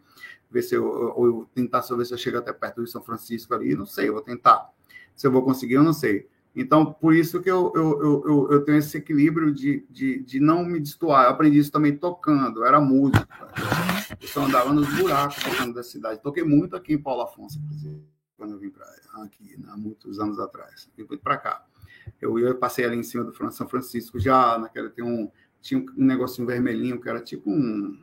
[0.52, 3.56] ver se eu, ou eu tentar saber se eu chego até perto de São Francisco
[3.56, 4.70] ali, não sei, eu vou tentar.
[5.16, 6.30] Se eu vou conseguir, eu não sei.
[6.56, 10.64] Então, por isso que eu, eu, eu, eu, tenho esse equilíbrio de, de, de não
[10.64, 11.26] me destoar.
[11.26, 13.28] Eu aprendi isso também tocando, era música.
[14.22, 16.22] Eu só andava nos buracos tocando da cidade.
[16.22, 18.00] Toquei muito aqui em Paulo Afonso, inclusive,
[18.38, 18.86] quando eu vim para
[19.24, 20.88] aqui, há muitos anos atrás.
[20.96, 21.66] Vim para cá.
[22.22, 25.32] Eu, eu passei ali em cima do São Francisco já, naquela tem um
[25.62, 28.00] tinha um negocinho vermelhinho que era tipo um,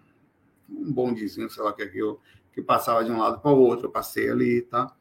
[0.69, 2.21] um bondezinho, sei lá que é aquilo,
[2.53, 3.87] que passava de um lado para o outro.
[3.87, 4.93] Eu passei ali, tá?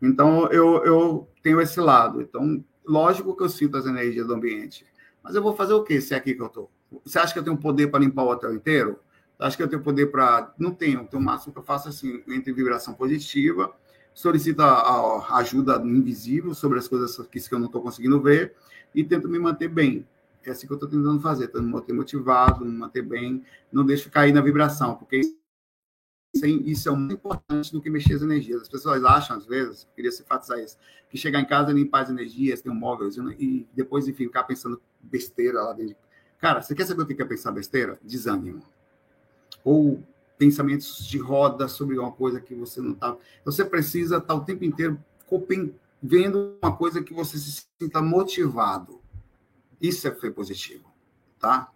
[0.00, 2.22] Então eu, eu tenho esse lado.
[2.22, 4.86] Então Lógico que eu sinto as energias do ambiente.
[5.22, 6.70] Mas eu vou fazer o quê se é aqui que eu estou?
[7.04, 9.00] Você acha que eu tenho poder para limpar o hotel inteiro?
[9.38, 10.54] Acho que eu tenho poder para.
[10.56, 13.74] Não tenho, o máximo que eu faço assim, entre vibração positiva,
[14.16, 18.54] solicito a, ajuda invisível sobre as coisas que eu não estou conseguindo ver
[18.94, 20.08] e tento me manter bem.
[20.42, 23.84] É assim que eu estou tentando fazer, tentando me manter motivado, me manter bem, não
[23.84, 25.20] deixo cair na vibração, porque
[26.64, 28.62] isso é muito importante do que mexer as energias.
[28.62, 30.78] As pessoas acham, às vezes, queria se enfatizar isso,
[31.10, 34.80] que chegar em casa, limpar as energias, ter um móvel e depois, enfim, ficar pensando
[35.02, 35.96] besteira lá dentro.
[36.38, 37.98] Cara, você quer saber o que é pensar besteira?
[38.02, 38.62] Desânimo.
[39.62, 40.02] Ou
[40.38, 43.16] pensamentos de roda sobre uma coisa que você não está.
[43.44, 45.02] Você precisa estar o tempo inteiro
[46.02, 49.00] vendo uma coisa que você se sinta motivado.
[49.80, 50.90] Isso é ser positivo,
[51.38, 51.70] tá?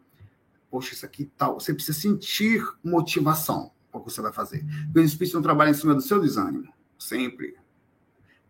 [0.70, 1.60] Poxa, isso aqui tal.
[1.60, 4.64] Você precisa sentir motivação o que você vai fazer.
[4.86, 7.56] Porque os espíritos não em cima do seu desânimo, sempre.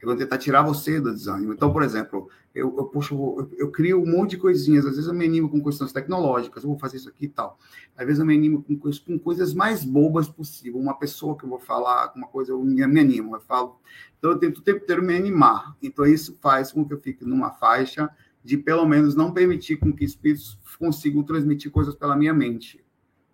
[0.01, 1.53] Eu vou tentar tirar você do desânimo.
[1.53, 4.87] Então, por exemplo, eu, eu, puxo, eu, eu, crio um monte de coisinhas.
[4.87, 7.59] Às vezes eu me animo com questões tecnológicas, eu vou fazer isso aqui e tal.
[7.97, 10.81] Às vezes eu me animo com, com coisas mais bobas possível.
[10.81, 13.79] Uma pessoa que eu vou falar, uma coisa, eu me, me animo, eu falo.
[14.19, 15.77] Então, eu tento o tempo inteiro me animar.
[15.83, 18.11] Então, isso faz com que eu fique numa faixa
[18.43, 22.83] de, pelo menos, não permitir com que espíritos consigam transmitir coisas pela minha mente,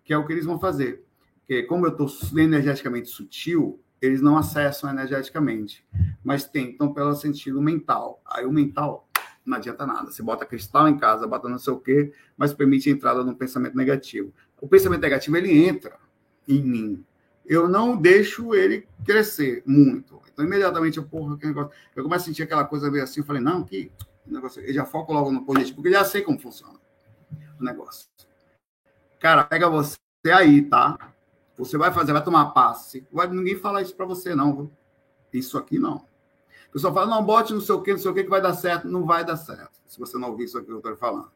[0.03, 1.07] que é o que eles vão fazer
[1.47, 5.83] porque como eu estou energeticamente sutil, eles não acessam energeticamente,
[6.27, 8.21] mas tentam pelo sentido mental.
[8.25, 9.07] Aí o mental
[9.45, 10.11] não adianta nada.
[10.11, 13.29] Você bota cristal em casa, bota não sei o quê, mas permite a entrada de
[13.29, 14.33] um pensamento negativo.
[14.59, 15.97] O pensamento negativo, ele entra
[16.45, 17.05] em mim.
[17.45, 20.21] Eu não deixo ele crescer muito.
[20.29, 21.71] Então, imediatamente, eu, porra, que negócio.
[21.95, 23.89] Eu começo a sentir aquela coisa meio assim, eu falei, não, que
[24.25, 24.61] negócio.
[24.61, 26.77] Eu já foco logo no positivo, porque já sei como funciona
[27.57, 28.09] o negócio.
[29.17, 30.97] Cara, pega você aí, tá?
[31.57, 33.07] Você vai fazer, vai tomar passe.
[33.13, 34.69] Vai, ninguém fala isso para você, não.
[35.31, 36.05] Isso aqui não.
[36.77, 38.53] Pessoal fala, não, bote não sei o que, não sei o que, que vai dar
[38.53, 38.87] certo.
[38.87, 41.31] Não vai dar certo, se você não ouvir isso aqui que eu estou falando.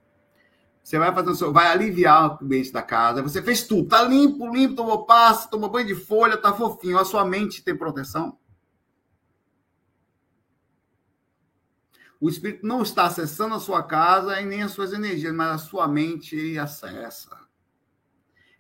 [0.84, 3.22] Você vai fazer o seu, vai aliviar o ambiente da casa.
[3.22, 7.00] Você fez tudo, tá limpo, limpo, tomou passe, tomou banho de folha, tá fofinho.
[7.00, 8.38] A sua mente tem proteção.
[12.20, 15.58] O espírito não está acessando a sua casa e nem as suas energias, mas a
[15.58, 17.42] sua mente ele acessa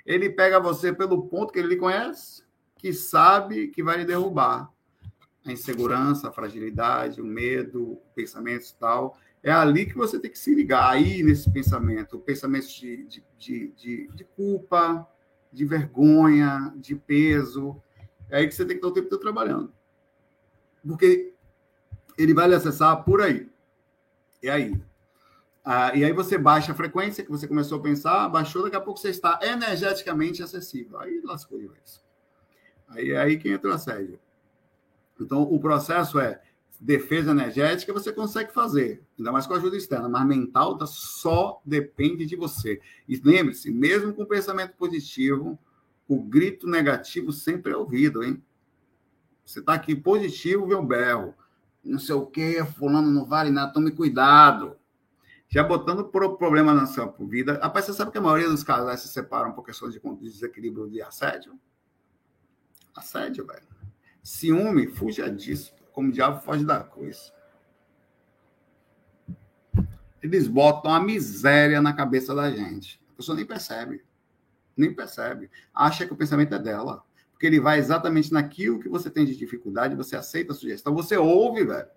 [0.06, 2.44] ele pega você pelo ponto que ele conhece,
[2.78, 4.72] que sabe que vai lhe derrubar.
[5.46, 9.18] A insegurança, a fragilidade, o medo, pensamentos e tal.
[9.44, 13.68] É ali que você tem que se ligar, aí nesse pensamento, pensamento de, de, de,
[13.76, 15.08] de, de culpa,
[15.52, 17.82] de vergonha, de peso.
[18.30, 19.74] É aí que você tem que estar o tempo todo trabalhando.
[20.86, 21.34] Porque
[22.18, 23.50] ele vai lhe acessar por aí.
[24.44, 24.82] É aí.
[25.64, 28.82] Ah, e aí você baixa a frequência que você começou a pensar, baixou, daqui a
[28.82, 31.00] pouco você está energeticamente acessível.
[31.00, 32.04] Aí lascou isso.
[32.88, 34.20] Aí é aí que entra o assédio.
[35.24, 36.42] Então, o processo é
[36.80, 42.26] defesa energética, você consegue fazer, ainda mais com ajuda externa, mas mental tá, só depende
[42.26, 42.82] de você.
[43.08, 45.60] E lembre-se, mesmo com pensamento positivo,
[46.08, 48.44] o grito negativo sempre é ouvido, hein?
[49.46, 51.36] Você está aqui positivo, o berro.
[51.84, 54.76] Não sei o que, fulano não vale nada, tome cuidado
[55.52, 57.60] já botando pro problema na sua vida.
[57.62, 61.02] Rapaz, você sabe que a maioria dos casais se separam por questões de desequilíbrio de
[61.02, 61.60] assédio?
[62.96, 63.68] Assédio, velho.
[64.24, 65.74] Ciúme, fuja disso.
[65.92, 67.32] Como o diabo foge da coisa.
[70.22, 73.02] Eles botam a miséria na cabeça da gente.
[73.14, 74.04] A pessoa nem percebe.
[74.78, 75.50] Nem percebe.
[75.74, 77.04] Acha que o pensamento é dela.
[77.32, 81.18] Porque ele vai exatamente naquilo que você tem de dificuldade, você aceita a sugestão, você
[81.18, 81.88] ouve, velho.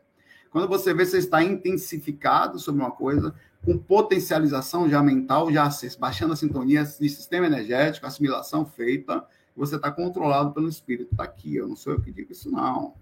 [0.50, 5.68] Quando você vê, você está intensificado sobre uma coisa, com potencialização já mental, já
[5.98, 9.26] baixando a sintonia de sistema energético, assimilação feita,
[9.56, 11.12] você está controlado pelo espírito.
[11.12, 12.94] Está aqui, eu não sou eu que digo isso, não.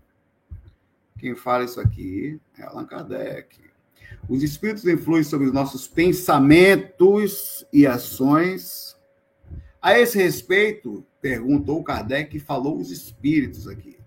[1.18, 3.61] Quem fala isso aqui é Allan Kardec.
[4.28, 8.96] Os espíritos influem sobre os nossos pensamentos e ações.
[9.80, 13.98] A esse respeito, perguntou Kardec e falou os espíritos aqui.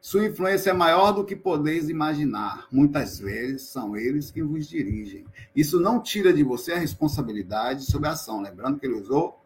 [0.00, 2.68] Sua influência é maior do que podeis imaginar.
[2.70, 5.24] Muitas vezes são eles que vos dirigem.
[5.54, 8.40] Isso não tira de você a responsabilidade sobre a ação.
[8.40, 9.40] Lembrando que ele usou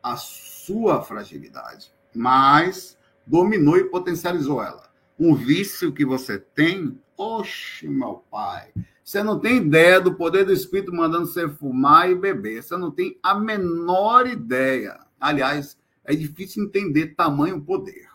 [0.00, 0.53] a sua
[1.02, 4.90] fragilidade, mas dominou e potencializou ela.
[5.18, 8.72] Um vício que você tem, oxe, meu pai.
[9.02, 12.62] Você não tem ideia do poder do espírito mandando você fumar e beber.
[12.62, 14.98] Você não tem a menor ideia.
[15.20, 18.08] Aliás, é difícil entender tamanho poder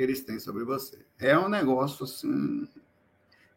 [0.00, 0.98] que eles têm sobre você.
[1.18, 2.66] É um negócio assim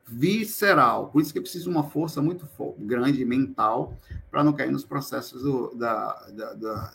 [0.06, 1.10] visceral.
[1.10, 2.47] Por isso que precisa uma força muito
[2.80, 3.97] grande mental
[4.30, 6.93] para não cair nos processos do, da, da, da,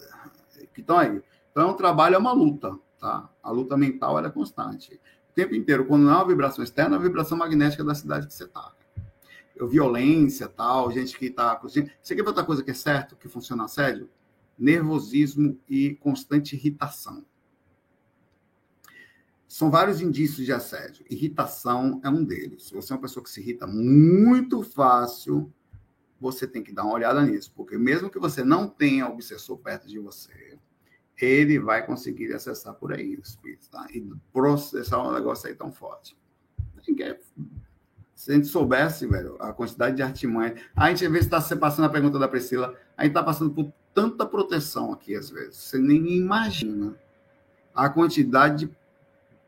[0.74, 1.22] que estão aí.
[1.50, 3.28] Então, um trabalho, é uma luta, tá?
[3.42, 5.00] A luta mental é constante.
[5.30, 8.26] O tempo inteiro, quando não é uma vibração externa, é a vibração magnética da cidade
[8.26, 8.72] que você está.
[9.60, 11.58] Violência, tal, gente que está...
[11.60, 14.08] Você quer ver outra coisa que é certo, que funciona assédio?
[14.58, 17.24] nervosismo e constante irritação.
[19.48, 21.06] São vários indícios de assédio.
[21.08, 22.64] Irritação é um deles.
[22.64, 25.50] Se você é uma pessoa que se irrita muito fácil,
[26.20, 29.88] você tem que dar uma olhada nisso, porque mesmo que você não tenha obsessor perto
[29.88, 30.58] de você,
[31.20, 33.86] ele vai conseguir acessar por aí o espírito, tá?
[33.90, 36.16] E processar um negócio aí tão forte.
[38.14, 40.56] Se a gente soubesse, velho, a quantidade de artimanha.
[40.76, 43.72] A gente, às vezes, está passando a pergunta da Priscila, a gente está passando por
[43.94, 45.56] tanta proteção aqui, às vezes.
[45.56, 46.96] Você nem imagina
[47.74, 48.78] a quantidade de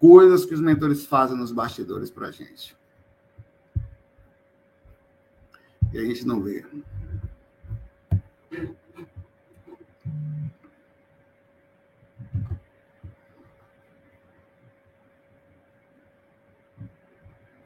[0.01, 2.75] coisas que os mentores fazem nos bastidores para a gente.
[5.93, 6.65] E a gente não vê.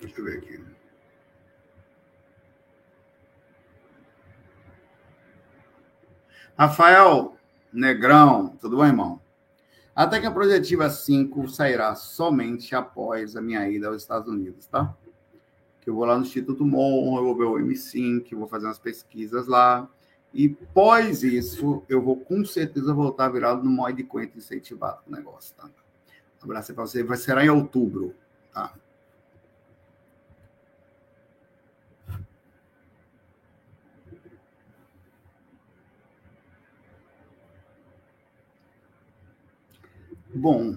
[0.01, 0.65] Deixa eu ver aqui.
[6.59, 7.37] Rafael
[7.73, 9.24] Negrão, tudo bom, irmão?
[9.95, 14.93] Até que a projetiva 5 sairá somente após a minha ida aos Estados Unidos, tá?
[15.81, 18.79] Que eu vou lá no Instituto Mon, eu vou ver o M5, vou fazer umas
[18.79, 19.89] pesquisas lá.
[20.33, 25.55] E pós isso, eu vou com certeza voltar virado no Moide Coentro incentivado o negócio,
[25.55, 25.67] tá?
[25.67, 27.05] Um abraço para você.
[27.05, 28.15] Vai ser em outubro,
[28.53, 28.75] tá?
[40.35, 40.77] Bom.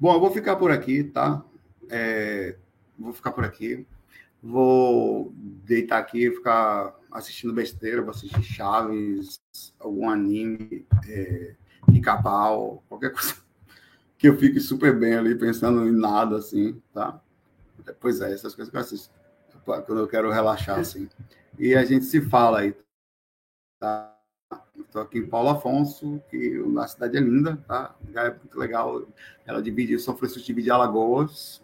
[0.00, 1.44] Bom, eu vou ficar por aqui, tá?
[1.90, 2.56] É,
[2.98, 3.86] vou ficar por aqui.
[4.42, 9.40] Vou deitar aqui, ficar assistindo besteira, vou assistir Chaves,
[9.78, 11.54] algum anime, é,
[11.92, 13.36] pica-pau, qualquer coisa
[14.18, 17.20] que eu fique super bem ali, pensando em nada, assim, tá?
[18.00, 19.14] Pois é, essas coisas que eu assisto
[19.64, 21.08] quando eu quero relaxar, assim.
[21.58, 22.74] E a gente se fala aí,
[23.78, 24.11] tá?
[24.92, 27.94] Estou aqui em Paulo Afonso, que a cidade é linda, tá?
[28.14, 29.02] É muito legal.
[29.46, 31.62] Ela divide, São Francisco divide Alagoas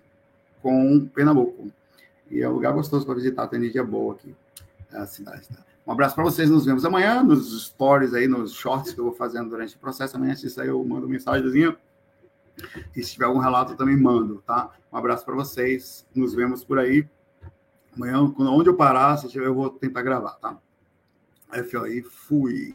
[0.63, 1.71] com Pernambuco.
[2.31, 4.35] E é um lugar gostoso para visitar, tem energia boa aqui,
[4.91, 5.47] a cidade.
[5.47, 5.63] Tá?
[5.87, 9.13] Um abraço para vocês, nos vemos amanhã, nos stories aí, nos shorts que eu vou
[9.13, 10.17] fazendo durante o processo.
[10.17, 11.77] Amanhã, se sair, eu mando mensagenzinha.
[12.97, 14.71] E se tiver algum relato, eu também mando, tá?
[14.91, 17.07] Um abraço para vocês, nos vemos por aí.
[17.95, 20.57] Amanhã, onde eu parar, se tiver, eu vou tentar gravar, tá?
[21.71, 22.75] FOI, fui.